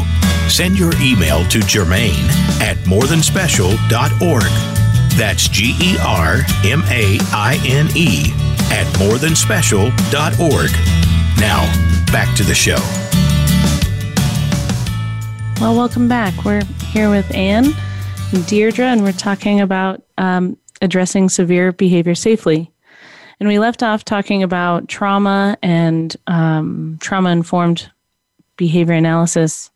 [0.50, 2.26] send your email to Germaine
[2.60, 4.52] at morethanspecial.org.
[5.18, 8.32] That's G E R M A I N E
[8.72, 10.72] at morethanspecial.org.
[11.40, 12.76] Now, back to the show.
[15.62, 16.44] Well, welcome back.
[16.44, 17.74] We're here with Anne
[18.34, 22.70] and Deirdre, and we're talking about um, addressing severe behavior safely.
[23.40, 27.90] And we left off talking about trauma and um, trauma informed
[28.58, 29.72] behavior analysis.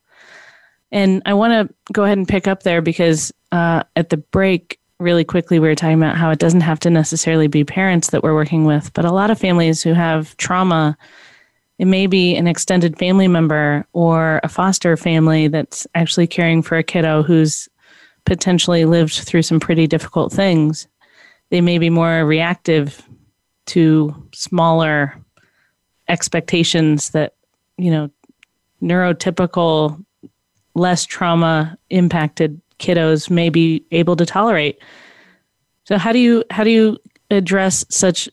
[0.91, 4.79] And I want to go ahead and pick up there because uh, at the break,
[4.99, 8.23] really quickly, we were talking about how it doesn't have to necessarily be parents that
[8.23, 10.97] we're working with, but a lot of families who have trauma
[11.77, 16.77] it may be an extended family member or a foster family that's actually caring for
[16.77, 17.67] a kiddo who's
[18.25, 20.87] potentially lived through some pretty difficult things.
[21.49, 23.07] They may be more reactive
[23.67, 25.15] to smaller
[26.07, 27.35] expectations that,
[27.77, 28.09] you know,
[28.81, 30.03] neurotypical,
[30.75, 34.79] less trauma impacted kiddos may be able to tolerate.
[35.85, 36.97] So how do you how do you
[37.31, 38.29] address such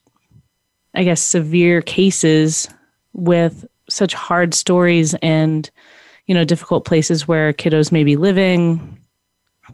[0.94, 2.68] I guess severe cases
[3.12, 5.70] with such hard stories and
[6.27, 8.98] you know difficult places where kiddos may be living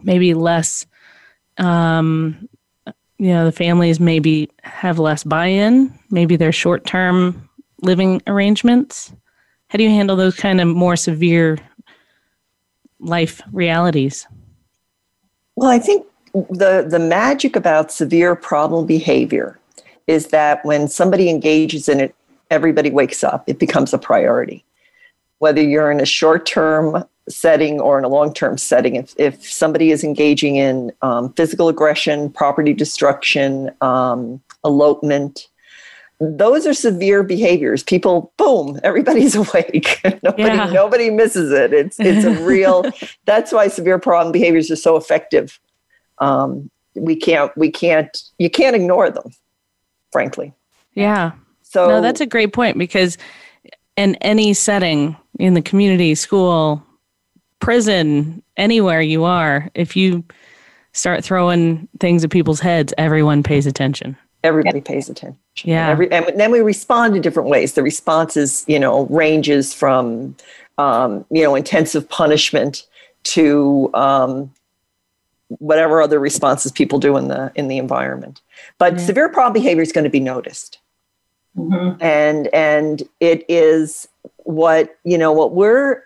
[0.03, 0.85] maybe less
[1.57, 2.47] um,
[3.17, 7.49] you know the families maybe have less buy-in maybe they're short-term
[7.81, 9.13] living arrangements.
[9.67, 11.57] How do you handle those kind of more severe
[12.99, 14.27] life realities?
[15.55, 19.59] Well i think the the magic about severe problem behavior
[20.07, 22.15] is that when somebody engages in it
[22.49, 24.65] everybody wakes up, it becomes a priority.
[25.39, 29.49] Whether you're in a short term setting or in a long term setting, if, if
[29.49, 35.47] somebody is engaging in um, physical aggression, property destruction, um, elopement,
[36.19, 37.81] those are severe behaviors.
[37.83, 40.01] People, boom, everybody's awake.
[40.23, 40.69] nobody, yeah.
[40.71, 41.73] nobody misses it.
[41.73, 42.85] It's it's a real.
[43.25, 45.59] that's why severe problem behaviors are so effective.
[46.17, 49.31] Um, we can't we can't you can't ignore them,
[50.11, 50.53] frankly.
[50.95, 51.31] Yeah,
[51.69, 53.15] so no, that's a great point because
[53.95, 56.83] in any setting in the community, school,
[57.59, 60.23] prison, anywhere you are, if you
[60.93, 64.17] start throwing things at people's heads, everyone pays attention.
[64.43, 65.37] Everybody pays attention.
[65.63, 65.83] Yeah.
[65.83, 67.73] And, every, and then we respond in different ways.
[67.73, 70.35] The responses, you know, ranges from,
[70.79, 72.87] um, you know, intensive punishment
[73.25, 74.51] to um,
[75.49, 78.41] whatever other responses people do in the in the environment.
[78.79, 79.05] But yeah.
[79.05, 80.79] severe problem behavior is going to be noticed.
[81.57, 82.01] Mm-hmm.
[82.01, 84.07] And and it is
[84.37, 86.03] what you know what we're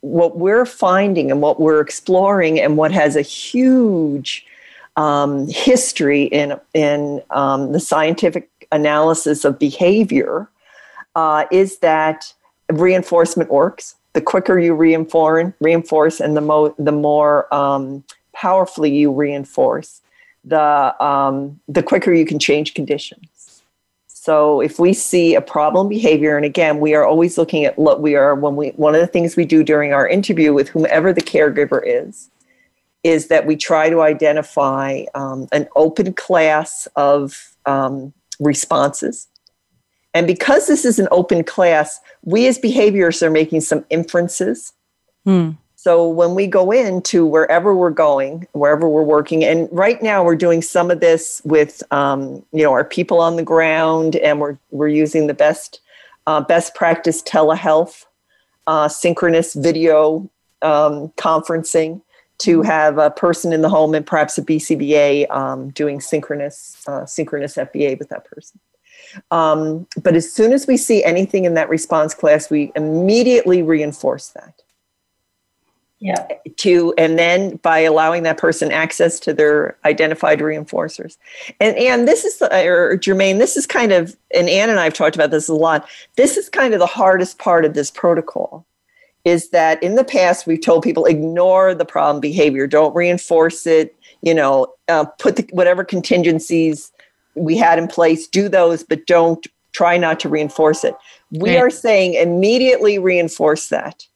[0.00, 4.46] what we're finding and what we're exploring and what has a huge
[4.96, 10.48] um, history in in um, the scientific analysis of behavior
[11.14, 12.32] uh, is that
[12.70, 13.96] reinforcement works.
[14.12, 20.00] The quicker you reinforce, reinforce, and the mo- the more um, powerfully you reinforce,
[20.44, 23.35] the um, the quicker you can change conditions.
[24.26, 28.02] So if we see a problem behavior, and again, we are always looking at what
[28.02, 31.12] we are when we one of the things we do during our interview with whomever
[31.12, 32.28] the caregiver is,
[33.04, 39.28] is that we try to identify um, an open class of um, responses.
[40.12, 44.72] And because this is an open class, we as behaviorists are making some inferences.
[45.24, 45.50] Hmm.
[45.86, 50.34] So when we go into wherever we're going, wherever we're working, and right now we're
[50.34, 54.58] doing some of this with um, you know our people on the ground, and we're
[54.72, 55.80] we're using the best
[56.26, 58.04] uh, best practice telehealth,
[58.66, 60.28] uh, synchronous video
[60.60, 62.02] um, conferencing
[62.38, 62.66] to mm-hmm.
[62.68, 67.54] have a person in the home and perhaps a BCBA um, doing synchronous uh, synchronous
[67.54, 68.58] FBA with that person.
[69.30, 74.30] Um, but as soon as we see anything in that response class, we immediately reinforce
[74.30, 74.62] that
[76.06, 76.26] yeah
[76.56, 81.16] to and then by allowing that person access to their identified reinforcers
[81.60, 85.16] and and this is or germaine this is kind of and ann and i've talked
[85.16, 88.64] about this a lot this is kind of the hardest part of this protocol
[89.26, 93.94] is that in the past we've told people ignore the problem behavior, don't reinforce it.
[94.22, 96.92] You know, uh, put the, whatever contingencies
[97.34, 100.94] we had in place, do those, but don't try not to reinforce it.
[101.32, 101.58] We Right.
[101.58, 104.06] are saying immediately reinforce that.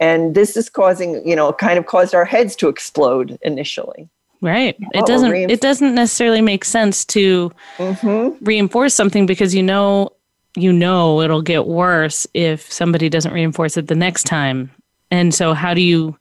[0.00, 4.08] And this is causing, you know, kind of caused our heads to explode initially.
[4.42, 4.76] Right.
[4.82, 8.44] Oh, It doesn't it doesn't necessarily make sense to Mm-hmm.
[8.44, 10.10] reinforce something because you know
[10.56, 14.70] you know it'll get worse if somebody doesn't reinforce it the next time.
[15.10, 16.18] And so how do you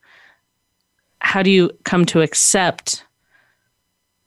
[1.20, 3.04] how do you come to accept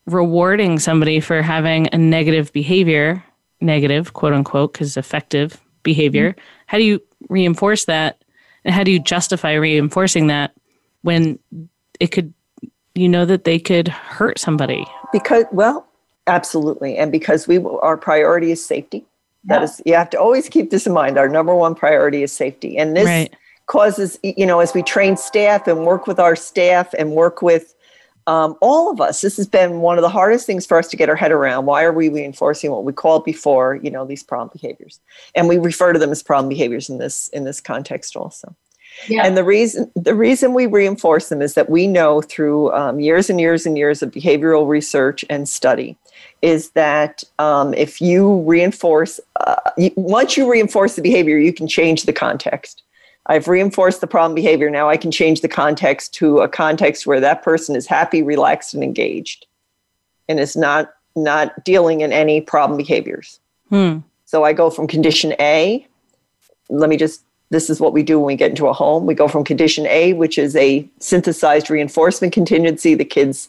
[0.07, 3.23] rewarding somebody for having a negative behavior,
[3.61, 6.35] negative, quote unquote, because effective behavior?
[6.67, 8.23] How do you reinforce that?
[8.65, 10.53] And how do you justify reinforcing that
[11.03, 11.39] when
[12.01, 12.33] it could
[12.95, 14.85] you know that they could hurt somebody?
[15.13, 15.87] Because, well,
[16.27, 16.97] absolutely.
[16.97, 19.05] And because we our priority is safety.
[19.45, 19.65] That Yeah.
[19.65, 21.17] is, you have to always keep this in mind.
[21.17, 22.77] Our number one priority is safety.
[22.77, 23.33] And this Right.
[23.67, 27.75] causes, you know, as we train staff and work with our staff and work with
[28.29, 30.99] um, all of us, this has been one of the hardest things for us to
[30.99, 31.65] get our head around.
[31.65, 35.01] Why are we reinforcing what we called before, you know, these problem behaviors?
[35.35, 38.55] And we refer to them as problem behaviors in this in this context also.
[39.07, 39.25] Yeah.
[39.25, 43.31] And the reason the reason we reinforce them is that we know through um, years
[43.31, 45.97] and years and years of behavioral research and study
[46.43, 51.67] is that um, if you reinforce uh, you, once you reinforce the behavior, you can
[51.67, 52.83] change the context.
[53.29, 54.71] I've reinforced the problem behavior.
[54.71, 58.75] Now I can change the context to a context where that person is happy, relaxed,
[58.75, 59.47] and engaged,
[60.29, 63.41] and is not not dealing in any problem behaviors.
[63.71, 63.99] Hmm.
[64.25, 65.87] So I go from condition A.
[66.69, 69.07] Let me just, this is what we do when we get into a home.
[69.07, 72.95] We go from condition A, which is a synthesized reinforcement contingency.
[72.95, 73.49] The kids,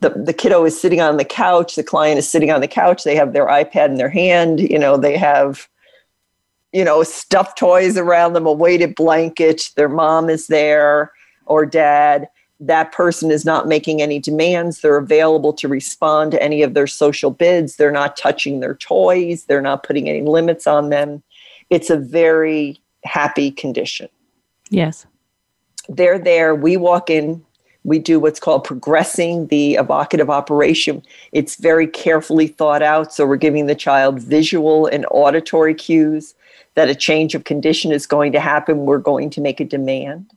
[0.00, 3.04] the, the kiddo is sitting on the couch, the client is sitting on the couch,
[3.04, 5.68] they have their iPad in their hand, you know, they have,
[6.76, 11.10] you know, stuffed toys around them, a weighted blanket, their mom is there
[11.46, 12.28] or dad
[12.60, 14.80] that person is not making any demands.
[14.80, 17.76] They're available to respond to any of their social bids.
[17.76, 19.44] They're not touching their toys.
[19.44, 21.22] They're not putting any limits on them.
[21.68, 24.08] It's a very happy condition.
[24.70, 25.06] Yes.
[25.88, 26.54] They're there.
[26.54, 27.44] We walk in.
[27.84, 31.02] We do what's called progressing the evocative operation.
[31.32, 33.12] It's very carefully thought out.
[33.12, 36.34] So we're giving the child visual and auditory cues
[36.76, 38.86] that a change of condition is going to happen.
[38.86, 40.30] We're going to make a demand.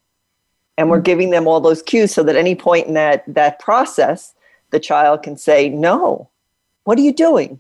[0.77, 1.03] And we're mm-hmm.
[1.03, 4.33] giving them all those cues so that any point in that that process
[4.71, 6.29] the child can say no
[6.85, 7.59] what are you doing?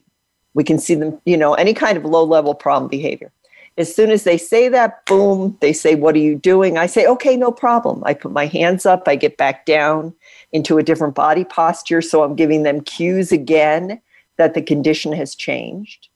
[0.55, 3.31] We can see them you know any kind of low level problem behavior.
[3.77, 6.77] As soon as they say that boom they say what are you doing?
[6.77, 8.01] I say okay no problem.
[8.05, 10.13] I put my hands up i get back down
[10.53, 12.01] into a different body posture.
[12.01, 14.01] So i'm giving them cues again
[14.37, 16.08] that the condition has changed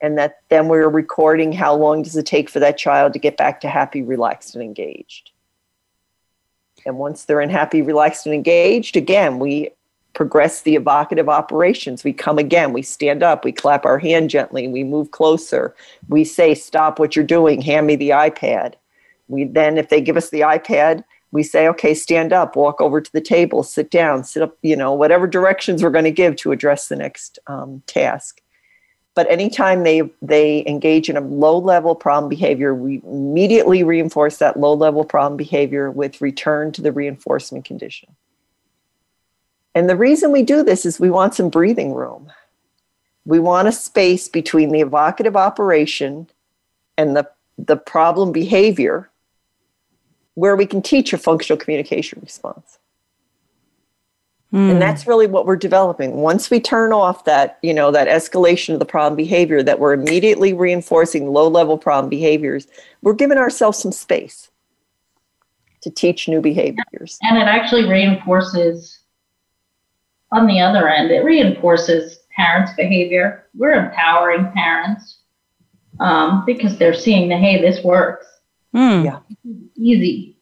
[0.00, 3.36] and that then we're recording how long does it take for that child to get
[3.36, 5.30] back to happy relaxed and engaged
[6.86, 9.70] and once they're in happy, relaxed, and engaged, again, we
[10.14, 12.02] progress the evocative operations.
[12.02, 15.74] We come again, we stand up, we clap our hand gently, we move closer,
[16.08, 18.74] we say, Stop what you're doing, hand me the iPad.
[19.28, 23.00] We then, if they give us the iPad, we say, Okay, stand up, walk over
[23.00, 26.36] to the table, sit down, sit up, you know, whatever directions we're going to give
[26.36, 28.40] to address the next um, task.
[29.18, 34.56] But anytime they they engage in a low level problem behavior, we immediately reinforce that
[34.56, 38.14] low level problem behavior with return to the reinforcement condition.
[39.74, 42.30] And the reason we do this is we want some breathing room.
[43.24, 46.28] We want a space between the evocative operation
[46.96, 49.10] and the, the problem behavior
[50.34, 52.77] where we can teach a functional communication response
[54.50, 54.70] Hmm.
[54.70, 58.72] and that's really what we're developing once we turn off that you know that escalation
[58.72, 62.66] of the problem behavior that we're immediately reinforcing low level problem behaviors
[63.02, 64.50] we're giving ourselves some space
[65.82, 69.00] to teach new behaviors and it actually reinforces
[70.32, 75.18] on the other end it reinforces parents behavior we're empowering parents
[76.00, 78.24] um, because they're seeing that hey this works
[78.72, 79.02] Hmm.
[79.04, 79.18] Yeah.
[79.76, 80.36] easy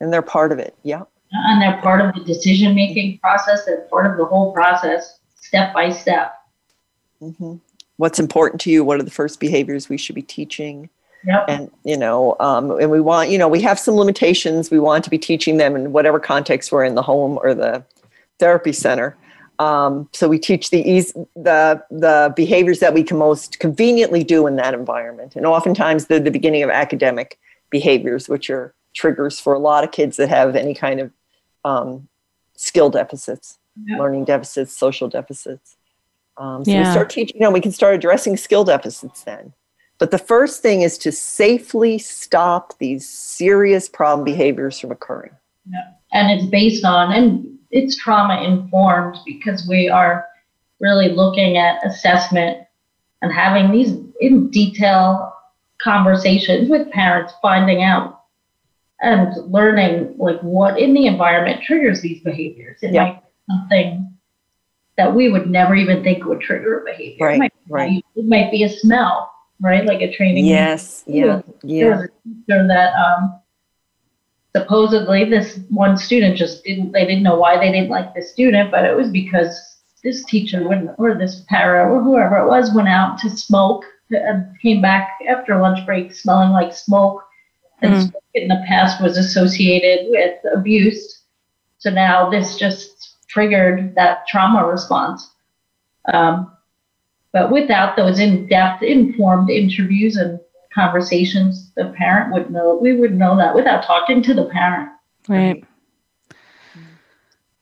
[0.00, 1.02] and they're part of it yeah
[1.32, 5.72] and they're part of the decision making process they're part of the whole process step
[5.74, 6.34] by step.
[7.20, 7.56] Hmm
[8.02, 8.84] what's important to you?
[8.84, 10.88] What are the first behaviors we should be teaching?
[11.24, 11.44] Yep.
[11.46, 14.72] And you know um, and we want you know we have some limitations.
[14.72, 17.84] We want to be teaching them in whatever context we're in the home or the
[18.40, 19.16] therapy center.
[19.60, 24.48] Um, so we teach the ease the the behaviors that we can most conveniently do
[24.48, 25.36] in that environment.
[25.36, 27.38] And oftentimes they're the beginning of academic
[27.70, 31.12] behaviors which are triggers for a lot of kids that have any kind of
[31.64, 32.08] um,
[32.56, 34.00] skill deficits Yep.
[34.00, 35.76] learning deficits social deficits
[36.36, 39.54] um, so we start teaching you know we can start addressing skill deficits then
[39.98, 45.30] But the first thing is to safely stop these serious problem behaviors from occurring.
[45.70, 45.92] Yeah.
[46.12, 50.26] And it's based on, and it's trauma informed because we are
[50.80, 52.66] really looking at assessment
[53.22, 55.32] and having these in detail
[55.80, 58.21] conversations with parents, finding out
[59.02, 62.78] and learning like what in the environment triggers these behaviors.
[62.82, 63.04] It Yeah.
[63.04, 64.08] might be something
[64.96, 67.26] that we would never even think would trigger a behavior.
[67.26, 68.04] Right, It might, right.
[68.14, 69.30] It might be a smell,
[69.60, 69.84] right?
[69.84, 70.46] Like a training.
[70.46, 72.06] Yes, yeah, There yeah.
[72.24, 73.40] teacher that um,
[74.54, 76.92] supposedly this one student just didn't.
[76.92, 80.66] They didn't know why they didn't like this student, but it was because this teacher
[80.66, 85.18] wouldn't, or this para, or whoever it was, went out to smoke and came back
[85.28, 87.24] after lunch break smelling like smoke.
[87.82, 88.14] And Mm.
[88.34, 91.22] in the past was associated with abuse.
[91.78, 95.28] So now this just triggered that trauma response.
[96.12, 96.50] Um,
[97.32, 100.38] but without those in-depth, informed interviews and
[100.74, 102.78] conversations, the parent would know.
[102.80, 104.90] We would know that without talking to the parent.
[105.28, 105.64] Right.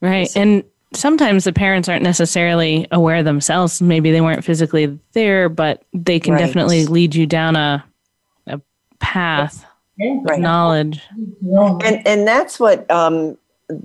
[0.01, 0.29] Right.
[0.37, 0.65] And
[0.95, 3.81] sometimes the parents aren't necessarily aware themselves.
[3.83, 6.41] Maybe they weren't physically there, but they can Right.
[6.47, 7.85] definitely lead you down a
[8.47, 8.61] a
[8.99, 9.65] path
[10.01, 10.41] Right.
[10.41, 11.01] knowledge.
[11.85, 13.37] And and that's what um,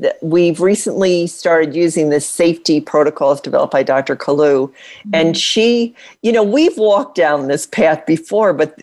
[0.01, 4.15] th- we've recently started using the safety protocols developed by Dr.
[4.15, 4.71] Kalu,
[5.13, 8.81] and she, you know, we've walked down this path before, but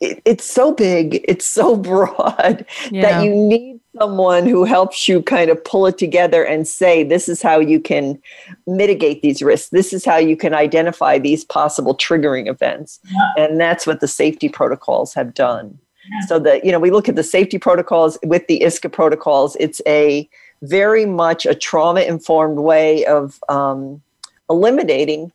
[0.00, 3.02] it, it's so big, it's so broad Yeah.
[3.02, 7.28] that you need someone who helps you kind of pull it together and say, this
[7.28, 8.20] is how you can
[8.66, 9.68] mitigate these risks.
[9.68, 13.00] This is how you can identify these possible triggering events.
[13.36, 15.78] And that's what the safety protocols have done.
[16.26, 19.80] So that, you know, we look at the safety protocols with the ISCA protocols, it's
[19.86, 20.28] a
[20.62, 24.02] very much a trauma informed way of um,
[24.50, 25.32] eliminating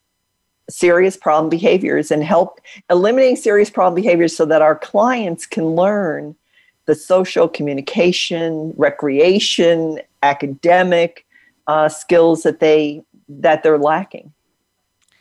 [0.69, 2.59] serious problem behaviors and help
[2.89, 6.35] eliminating serious problem behaviors so that our clients can learn
[6.85, 11.25] the social communication, recreation, academic
[11.67, 14.33] uh, skills that they that they're lacking.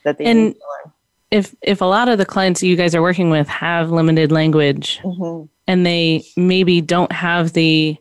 [0.05, 0.92] That they And- need to learn.
[1.31, 4.31] If if a lot of the clients that you guys are working with have limited
[4.31, 5.49] language Mhm.
[5.66, 7.97] and they maybe don't have the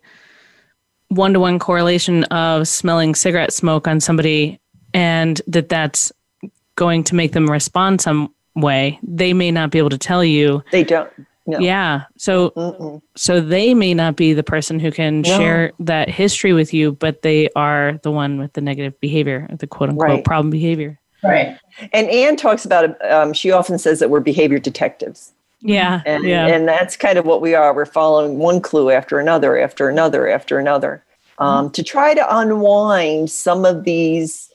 [1.09, 4.59] one to one correlation of smelling cigarette smoke on somebody
[4.93, 6.11] and that that's
[6.75, 10.61] going to make them respond some way, they may not be able to tell you.
[10.71, 11.09] They don't.
[11.47, 11.59] No.
[11.59, 12.03] Yeah.
[12.17, 13.01] So Mm-mm.
[13.15, 15.37] so they may not be the person who can No.
[15.37, 19.67] share that history with you, but they are the one with the negative behavior, the
[19.67, 20.23] quote unquote Right.
[20.25, 20.99] problem behavior.
[21.23, 21.57] Right.
[21.93, 23.03] And Anne talks about.
[23.09, 25.33] Um, she often says that we're behavior detectives.
[25.61, 26.03] Yeah.
[26.05, 26.47] And, yeah.
[26.47, 27.73] and that's kind of what we are.
[27.73, 31.03] We're following one clue after another, after another, after another,
[31.39, 34.51] um, to try to unwind some of these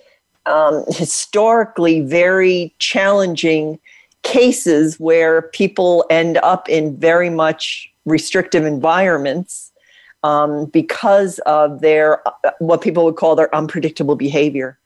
[0.46, 3.80] um, historically very challenging
[4.22, 9.72] cases where people end up in very much restrictive environments
[10.22, 14.78] um, because of their uh, what people would call their unpredictable behavior.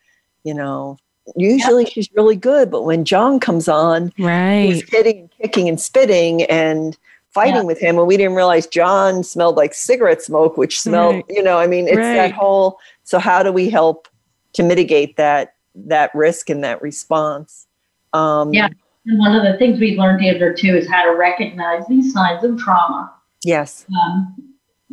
[0.44, 0.98] You know,
[1.36, 4.62] usually she's really good, but when John comes on, right.
[4.66, 6.96] he's hitting and kicking and spitting and
[7.30, 7.62] fighting Yeah.
[7.62, 11.24] with him and we didn't realize john smelled like cigarette smoke which smelled Right.
[11.28, 12.14] you know i mean it's Right.
[12.14, 14.06] that whole so how do we help
[14.52, 17.66] to mitigate that that risk and that response
[18.12, 18.68] um Yeah.
[19.06, 22.44] And one of the things we learned here too is how to recognize these signs
[22.44, 23.12] of trauma.
[23.42, 24.32] yes Um,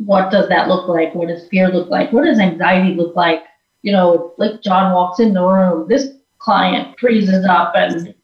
[0.04, 1.14] what does that look like?
[1.14, 2.12] What does fear look like?
[2.12, 3.44] What does anxiety look like?
[3.82, 6.08] You know, like John walks in the room, this
[6.42, 8.14] client freezes up and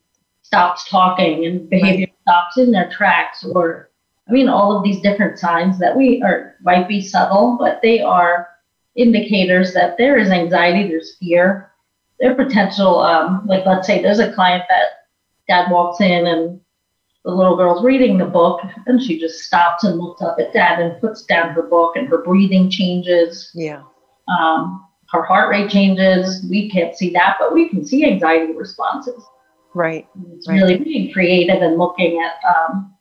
[0.43, 3.45] stops talking, and behavior stops in their tracks.
[3.45, 3.91] Or,
[4.29, 8.01] I mean, all of these different signs that we are might be subtle, but they
[8.01, 8.49] are
[8.97, 11.71] indicators that there is anxiety, there's fear,
[12.19, 13.01] there potential.
[13.01, 15.07] Um, like, let's say there's a client that
[15.47, 16.61] dad walks in and
[17.25, 20.81] the little girl's reading the book and she just stops and looks up at dad
[20.81, 23.83] and puts down her book and her breathing changes yeah
[24.29, 29.23] um, her heart rate changes we can't see that but we can see anxiety responses
[29.75, 30.57] right it's Right.
[30.57, 32.95] really being creative and looking at um,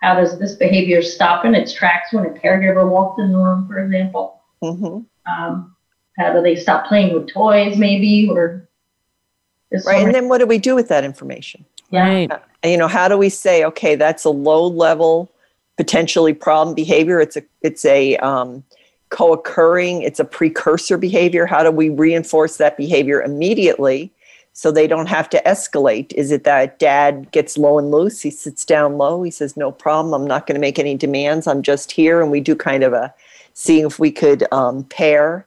[0.00, 3.66] how does this behavior stop in its tracks when a caregiver walks in the room
[3.66, 5.00] for example Mm-hmm.
[5.30, 5.76] um,
[6.18, 8.68] how do they stop playing with toys maybe or
[9.70, 12.02] there's so right and many- then what do we do with that information yeah.
[12.08, 12.30] Right.
[12.64, 15.30] you know how do we say okay that's a low level
[15.76, 18.64] potentially problem behavior it's a it's a um,
[19.14, 20.02] co-occurring.
[20.02, 21.46] It's a precursor behavior.
[21.46, 24.10] How do we reinforce that behavior immediately
[24.54, 26.12] so they don't have to escalate?
[26.14, 28.22] Is it that dad gets low and loose?
[28.22, 29.22] He sits down low.
[29.22, 30.12] He says no problem.
[30.14, 31.46] I'm not going to make any demands.
[31.46, 32.20] I'm just here.
[32.20, 33.14] And we do kind of a
[33.52, 35.46] seeing if we could um, pair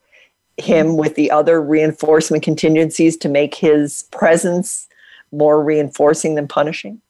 [0.55, 4.87] him with the other reinforcement contingencies to make his presence
[5.33, 7.01] more reinforcing than punishing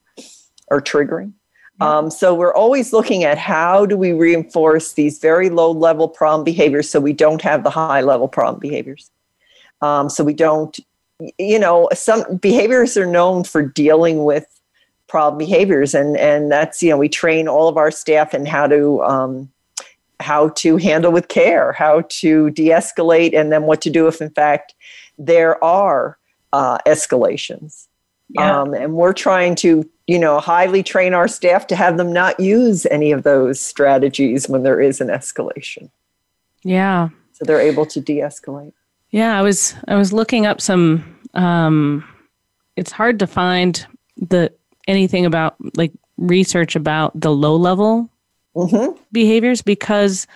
[0.70, 1.34] or triggering.
[1.80, 6.43] Um, so we're always looking at how do we reinforce these very low level problem
[6.43, 9.11] behaviors so we don't have the high level problem behaviors.
[9.82, 10.80] Um, so we don't,
[11.38, 14.47] you know, some behaviors are known for dealing with
[15.07, 18.67] problem behaviors, and and that's you know we train all of our staff in how
[18.67, 19.49] to um,
[20.19, 24.30] how to handle with care, how to de-escalate, and then what to do if in
[24.30, 24.73] fact
[25.17, 26.17] there are
[26.53, 27.88] uh, escalations.
[28.30, 28.61] Yeah.
[28.61, 32.39] Um, and we're trying to, you know, highly train our staff to have them not
[32.39, 35.89] use any of those strategies when there is an escalation.
[36.63, 37.09] Yeah.
[37.34, 38.73] So they're able to de-escalate.
[39.11, 41.17] Yeah, I was I was looking up some.
[41.34, 42.03] Um,
[42.75, 43.86] it's hard to find
[44.17, 44.51] the
[44.88, 48.09] anything about like research about the low level
[48.55, 48.99] mm-hmm.
[49.11, 50.28] behaviors because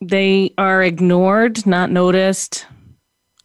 [0.00, 2.66] they are ignored, not noticed,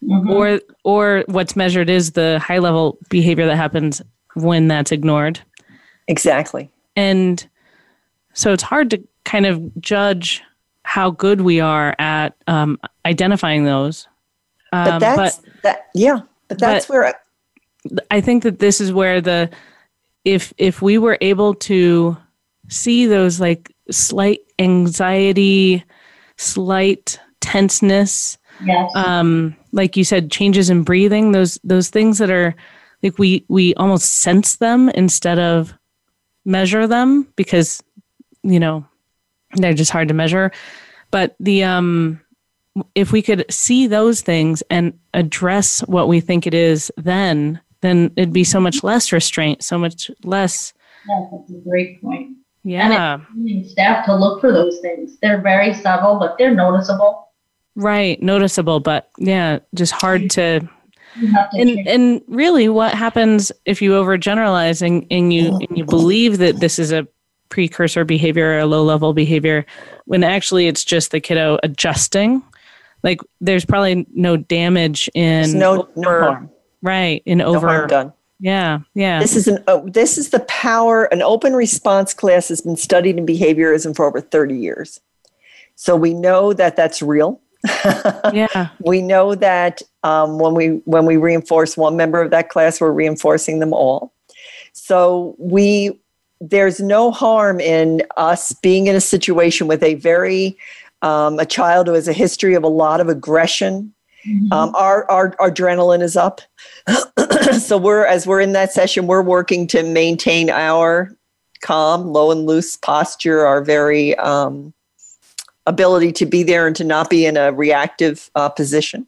[0.08, 0.30] mm-hmm.
[0.30, 4.02] or or what's measured is the high level behavior that happens
[4.36, 5.40] when that's ignored.
[6.08, 6.70] Exactly.
[6.96, 7.46] And
[8.34, 10.44] so it's hard to kind of judge
[10.84, 14.08] how good we are at um, identifying those.
[14.72, 15.90] Um, but that's but, that.
[15.94, 17.14] Yeah, but that's but where I,
[18.12, 19.50] I think that this is where the
[20.26, 22.18] if if we were able to
[22.70, 25.84] see those like slight anxiety,
[26.38, 28.92] slight tenseness, yes.
[28.96, 32.56] um, like you said, changes in breathing, those those things that are
[33.02, 35.74] like we we almost sense them instead of
[36.46, 37.82] measure them because
[38.44, 38.86] you know
[39.56, 40.52] they're just hard to measure.
[41.12, 42.22] But the um
[42.96, 48.12] if we could see those things and address what we think it is then then
[48.16, 50.74] it'd be so much less restraint so much less
[51.08, 55.74] yeah, that's a great point yeah and staff to look for those things they're very
[55.74, 57.30] subtle but they're noticeable
[57.76, 60.68] Right, noticeable, but yeah, just hard to.
[61.54, 66.60] And and really, what happens if you overgeneralize and, and you and you believe that
[66.60, 67.08] this is a
[67.50, 69.66] precursor behavior or a low level behavior,
[70.06, 72.42] when actually it's just the kiddo adjusting?
[73.04, 76.50] Like, there's probably no damage in no, over, no harm.
[76.82, 78.14] Right, in over no harm done.
[78.40, 79.20] Yeah, yeah.
[79.20, 81.06] This is an oh, this is the power.
[81.06, 85.00] An open response class has been studied in behaviorism for over thirty years,
[85.76, 88.70] so we know that that's real yeah.
[88.80, 92.92] We know that um, when we when we reinforce one member of that class, we're
[92.92, 94.14] reinforcing them all.
[94.74, 96.00] So we
[96.42, 100.58] there's no harm in us being in a situation with a very
[101.02, 103.94] um, a child who has a history of a lot of aggression.
[104.28, 104.54] Mm-hmm.
[104.54, 106.40] Um, our, our, our adrenaline is up,
[107.60, 111.14] so we're as we're in that session, we're working to maintain our
[111.62, 114.74] calm, low and loose posture, our very um,
[115.66, 119.08] ability to be there and to not be in a reactive uh, position.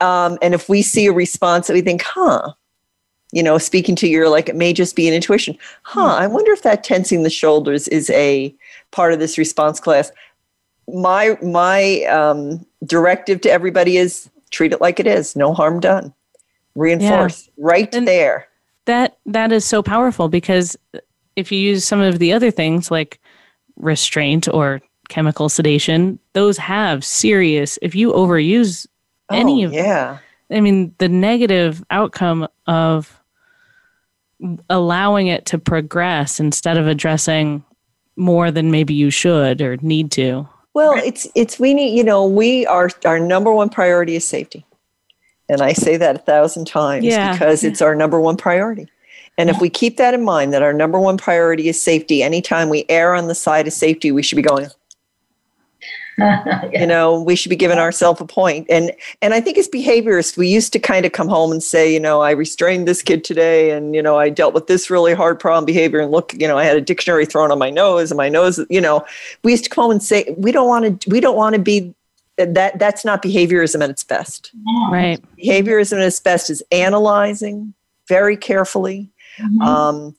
[0.00, 2.52] Um, and if we see a response that we think, huh,
[3.32, 6.52] you know, speaking to your, like, it may just be an intuition, huh, I wonder
[6.52, 8.54] if that tensing the shoulders is a
[8.90, 10.10] part of this response class.
[10.88, 16.12] My, my um, directive to everybody is treat it like it is, no harm done.
[16.74, 17.52] Reinforce yeah.
[17.58, 18.46] right and there.
[18.86, 20.76] That that is so powerful because
[21.36, 23.20] if you use some of the other things like
[23.76, 24.80] restraint or
[25.10, 28.86] chemical sedation, those have serious, if you overuse
[29.28, 30.18] oh, any of yeah.
[30.50, 33.20] I mean, the negative outcome of
[34.70, 37.62] allowing it to progress instead of addressing
[38.16, 40.48] more than maybe you should or need to.
[40.72, 44.64] Well, it's it's we need you know we are our number one priority is safety,
[45.48, 47.32] and I say that a thousand times yeah.
[47.32, 48.88] because it's our number one priority.
[49.38, 52.68] And if we keep that in mind, that our number one priority is safety, anytime
[52.68, 54.68] we err on the side of safety, we should be going,
[56.20, 56.70] yeah.
[56.80, 58.66] you know we should be giving ourselves a point.
[58.70, 58.92] And
[59.22, 62.00] and i think as behaviorists we used to kind of come home and say you
[62.00, 65.40] know i restrained this kid today and you know i dealt with this really hard
[65.40, 68.16] problem behavior and look you know i had a dictionary thrown on my nose and
[68.16, 69.04] my nose you know.
[69.42, 71.60] We used to come home and say we don't want to we don't want to
[71.60, 71.94] be
[72.36, 74.52] that that's not behaviorism at its best.
[74.90, 75.22] Right.
[75.36, 77.74] Behaviorism at its best is analyzing
[78.08, 79.60] very carefully mm-hmm.
[79.60, 80.16] um,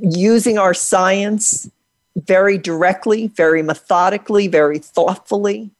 [0.00, 1.68] using our science
[2.26, 5.70] very directly, very methodically, very thoughtfully.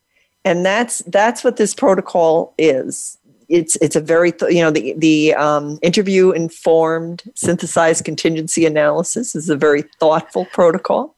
[0.44, 3.18] And that's that's what this protocol is.
[3.48, 9.34] It's it's a very th- you know the the um, interview informed synthesized contingency analysis
[9.34, 11.14] is a very thoughtful protocol.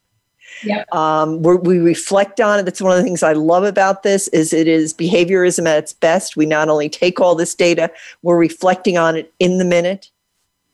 [0.63, 0.83] Yeah.
[0.91, 2.63] Um, we reflect on it.
[2.63, 5.93] That's one of the things I love about this is it is behaviorism at its
[5.93, 6.37] best.
[6.37, 7.89] We not only take all this data,
[8.21, 10.11] we're reflecting on it in the minute.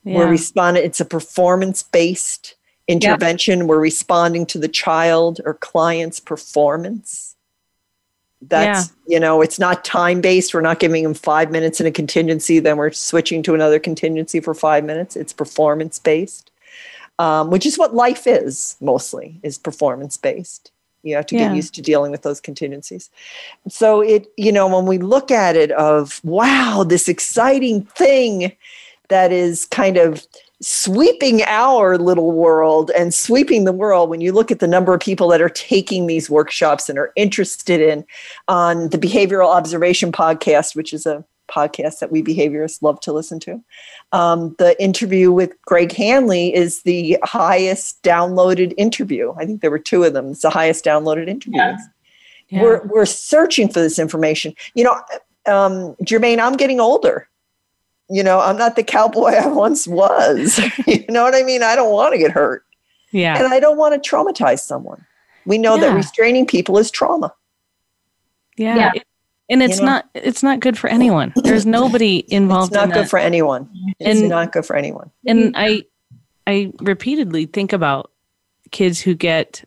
[0.04, 0.18] Yeah.
[0.18, 0.84] We're responding.
[0.84, 2.57] It's a performance based
[2.88, 3.68] intervention yep.
[3.68, 7.36] we're responding to the child or client's performance
[8.42, 9.16] that's yeah.
[9.16, 12.60] you know it's not time based we're not giving them five minutes in a contingency
[12.60, 16.52] then we're switching to another contingency for five minutes it's performance based
[17.20, 20.72] um, which is what life is mostly is performance based.
[21.04, 21.48] You have to Yeah.
[21.48, 23.10] get used to dealing with those contingencies.
[23.70, 28.56] So it, you know, when we look at it of wow, this exciting thing
[29.10, 30.28] that is kind of
[30.62, 35.00] sweeping our little world and sweeping the world when you look at the number of
[35.00, 38.04] people that are taking these workshops and are interested in
[38.48, 43.40] on the behavioral observation podcast which is a podcast that we behaviorists love to listen
[43.40, 43.64] to.
[44.12, 49.34] Um, the interview with greg hanley is the highest downloaded interview.
[49.38, 50.32] I think there were two of them.
[50.32, 51.58] It's the highest downloaded interview.
[51.58, 51.78] Yeah.
[52.50, 52.62] Yeah.
[52.64, 54.56] we're, we're searching for this information.
[54.74, 55.02] You know
[55.48, 57.28] um, germaine i'm getting older
[58.10, 61.76] you know i'm not the cowboy i once was you know what i mean i
[61.76, 62.64] don't want to get hurt
[63.12, 63.38] yeah.
[63.38, 65.06] and i don't want to traumatize someone
[65.46, 67.34] we know that restraining people is trauma
[68.58, 68.76] Yeah.
[68.76, 68.92] Yeah.
[68.96, 69.04] It-
[69.50, 69.92] and it's You know?
[69.94, 71.32] not it's not good for anyone.
[71.38, 73.10] There's nobody involved it's not in good that.
[73.10, 75.86] for anyone it's And- not good for anyone and I
[76.46, 78.12] I repeatedly think about
[78.72, 79.64] kids who get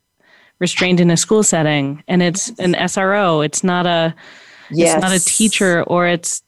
[0.59, 3.43] restrained in a school setting and it's an SRO.
[3.43, 4.14] It's not a
[4.70, 6.43] yes it's not a teacher or it's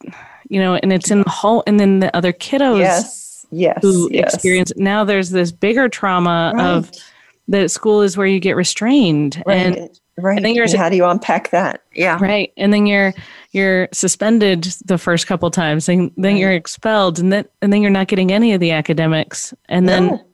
[0.52, 4.08] you know, and it's in the whole and then the other kiddos yes yes who
[4.12, 4.32] yes.
[4.34, 6.64] experience now there's this bigger trauma right.
[6.64, 6.90] of
[7.48, 10.88] that school is where you get restrained right and and, right then you're- and how
[10.88, 12.52] do you unpack that yeah Right.
[12.56, 13.12] And then you're
[13.52, 16.40] you're suspended the first couple times, and then Right.
[16.40, 19.52] you're expelled, and then and then you're not getting any of the academics.
[19.68, 20.26] And then No.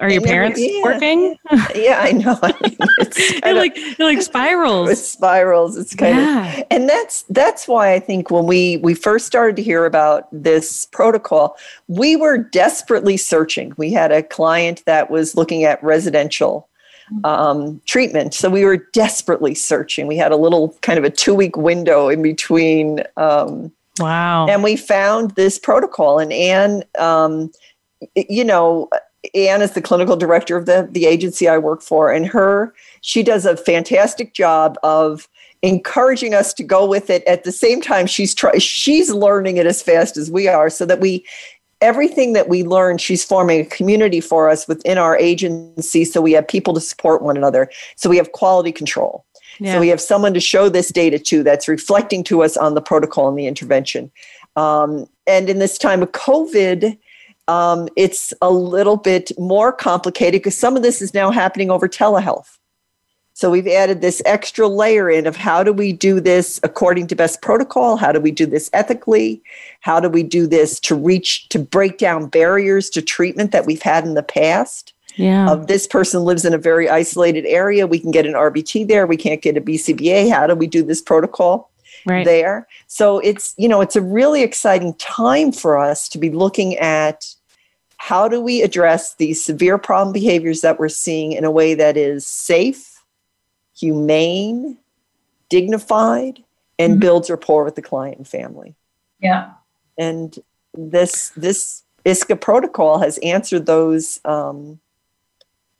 [0.00, 0.82] Are your never- parents yeah.
[0.82, 1.36] working?
[1.74, 5.06] yeah i know I mean, it like it like it spirals.
[5.06, 6.62] spirals it's kind of Yeah.
[6.70, 10.86] and that's that's why i think when we we first started to hear about this
[10.86, 11.56] protocol
[11.88, 16.66] we were desperately searching we had a client that was looking at residential
[17.24, 21.34] um, treatment so we were desperately searching we had a little kind of a two
[21.34, 24.46] week window in between um, Wow.
[24.46, 27.50] and we found this protocol and anne um,
[28.14, 28.88] you know
[29.34, 33.22] anne is the clinical director of the, the agency i work for and her she
[33.22, 35.28] does a fantastic job of
[35.62, 39.66] encouraging us to go with it at the same time she's try, she's learning it
[39.66, 41.24] as fast as we are so that we
[41.82, 46.32] everything that we learn she's forming a community for us within our agency so we
[46.32, 49.24] have people to support one another so we have quality control
[49.60, 49.74] yeah.
[49.74, 52.80] so we have someone to show this data to that's reflecting to us on the
[52.80, 54.10] protocol and the intervention.
[54.56, 56.98] Um, and in this time of COVID,
[57.50, 61.88] um, it's a little bit more complicated because some of this is now happening over
[61.88, 62.58] telehealth.
[63.32, 67.16] So we've added this extra layer in of how do we do this according to
[67.16, 67.96] best protocol?
[67.96, 69.42] How do we do this ethically?
[69.80, 73.82] How do we do this to reach to break down barriers to treatment that we've
[73.82, 74.92] had in the past?
[75.16, 75.50] yeah.
[75.50, 77.86] of this person lives in a very isolated area.
[77.86, 79.06] We can get an RBT there.
[79.06, 80.30] We can't get a BCBA.
[80.30, 81.70] How do we do this protocol
[82.06, 82.24] right.
[82.24, 82.66] there?
[82.86, 87.34] So it's, you know, it's a really exciting time for us to be looking at
[88.02, 91.98] how do we address these severe problem behaviors that we're seeing in a way that
[91.98, 93.04] is safe,
[93.78, 94.78] humane,
[95.50, 96.42] dignified,
[96.78, 97.00] and Mhm.
[97.00, 98.74] builds rapport with the client and family.
[99.20, 99.50] Yeah.
[99.98, 100.38] And
[100.72, 104.80] this this ISCA protocol has answered those um,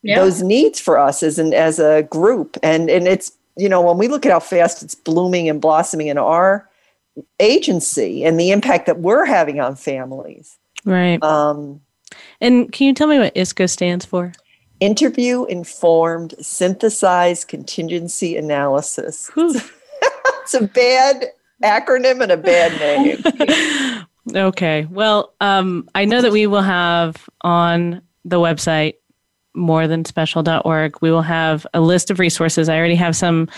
[0.02, 0.16] Yeah.
[0.16, 3.96] those needs for us as an as a group and and it's you know when
[3.96, 6.68] we look at how fast it's blooming and blossoming in our
[7.38, 11.22] agency and the impact that we're having on families right.
[11.22, 11.80] um,
[12.40, 14.32] And can you tell me what ISCA stands for?
[14.80, 21.26] interview informed synthesized contingency analysis it's a bad
[21.62, 24.86] acronym and a bad name okay.
[24.90, 28.94] Well, um, I know that we will have on the website
[29.56, 30.96] morethanspecial.org.
[31.00, 32.68] We will have a list of resources.
[32.68, 33.48] I already have some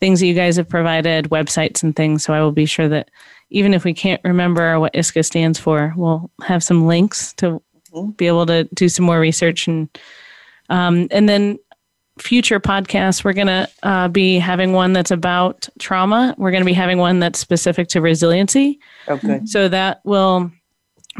[0.00, 2.22] things that you guys have provided, websites and things.
[2.24, 3.10] So I will be sure that
[3.50, 7.62] even if we can't remember what ISCA stands for, we'll have some links to.
[8.16, 9.88] Be able to do some more research and
[10.70, 11.58] um, and then
[12.18, 16.34] future podcasts we're going to uh, be having one that's about trauma.
[16.36, 18.80] We're going to be having one that's specific to resiliency.
[19.06, 20.50] Oh good so that will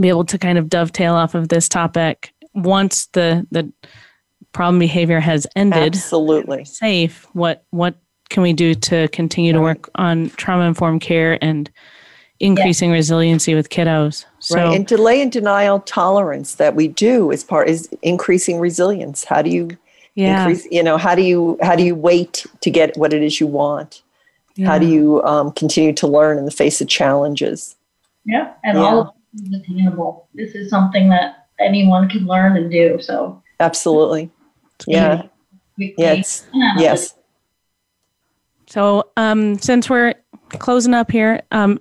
[0.01, 3.73] be able to kind of dovetail off of this topic once the the
[4.53, 5.95] problem behavior has ended.
[5.95, 6.64] Absolutely.
[6.64, 7.97] Safe what what
[8.29, 11.71] can we do to continue to work on trauma informed care and
[12.41, 17.44] increasing resiliency with kiddos so right and delay and denial tolerance that we do is
[17.44, 19.68] part is increasing resilience how do you
[20.14, 23.22] yeah, increase you know how do you how do you wait to get what it
[23.22, 24.03] is you want
[24.57, 24.66] yeah.
[24.66, 27.76] how do you um, continue to learn in the face of challenges
[28.24, 28.53] Yeah.
[28.64, 28.84] And Yeah.
[28.84, 30.28] all of this is attainable.
[30.34, 32.99] This is something that anyone can learn and do.
[33.01, 34.30] So absolutely
[34.86, 35.22] yeah
[35.76, 36.74] yes, yeah.
[36.78, 37.14] yes
[38.66, 40.14] So, um, since we're
[40.59, 41.80] closing up here, um,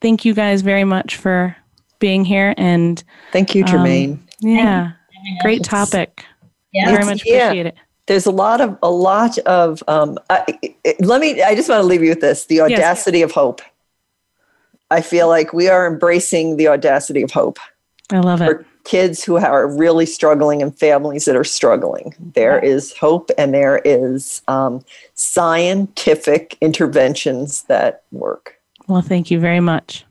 [0.00, 1.54] thank you guys very much for
[1.98, 2.54] being here.
[2.56, 4.92] And thank you Um, germaine yeah,
[5.42, 6.24] Great topic.
[6.72, 6.90] Yeah.
[6.90, 7.44] Very much Yeah.
[7.46, 7.74] appreciate it.
[8.06, 9.82] There's a lot of a lot of.
[9.88, 10.44] Um, I,
[10.86, 11.42] I- let me.
[11.42, 12.70] I just want to leave you with this: the Yes.
[12.70, 13.60] audacity of hope.
[14.90, 17.58] I feel like we are embracing the audacity of hope
[18.12, 18.46] I love it.
[18.46, 22.14] for kids who are really struggling and families that are struggling.
[22.34, 24.84] There is hope, and there is um,
[25.14, 28.54] scientific interventions that work.
[28.86, 30.04] Well, thank you very much.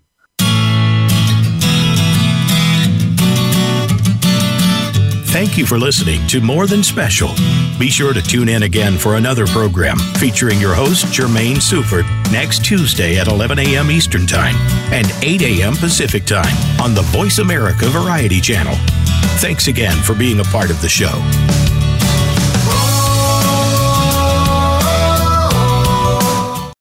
[5.35, 7.27] Thank you for listening to More Than Special.
[7.77, 12.63] Be sure to tune in again for another program featuring your host, Germaine Sufert, next
[12.63, 13.91] Tuesday at 11 a.m.
[13.91, 14.55] Eastern Time
[14.93, 15.75] and 8 a.m.
[15.75, 18.75] Pacific Time on the Voice America Variety Channel.
[19.41, 21.11] Thanks again for being a part of the show.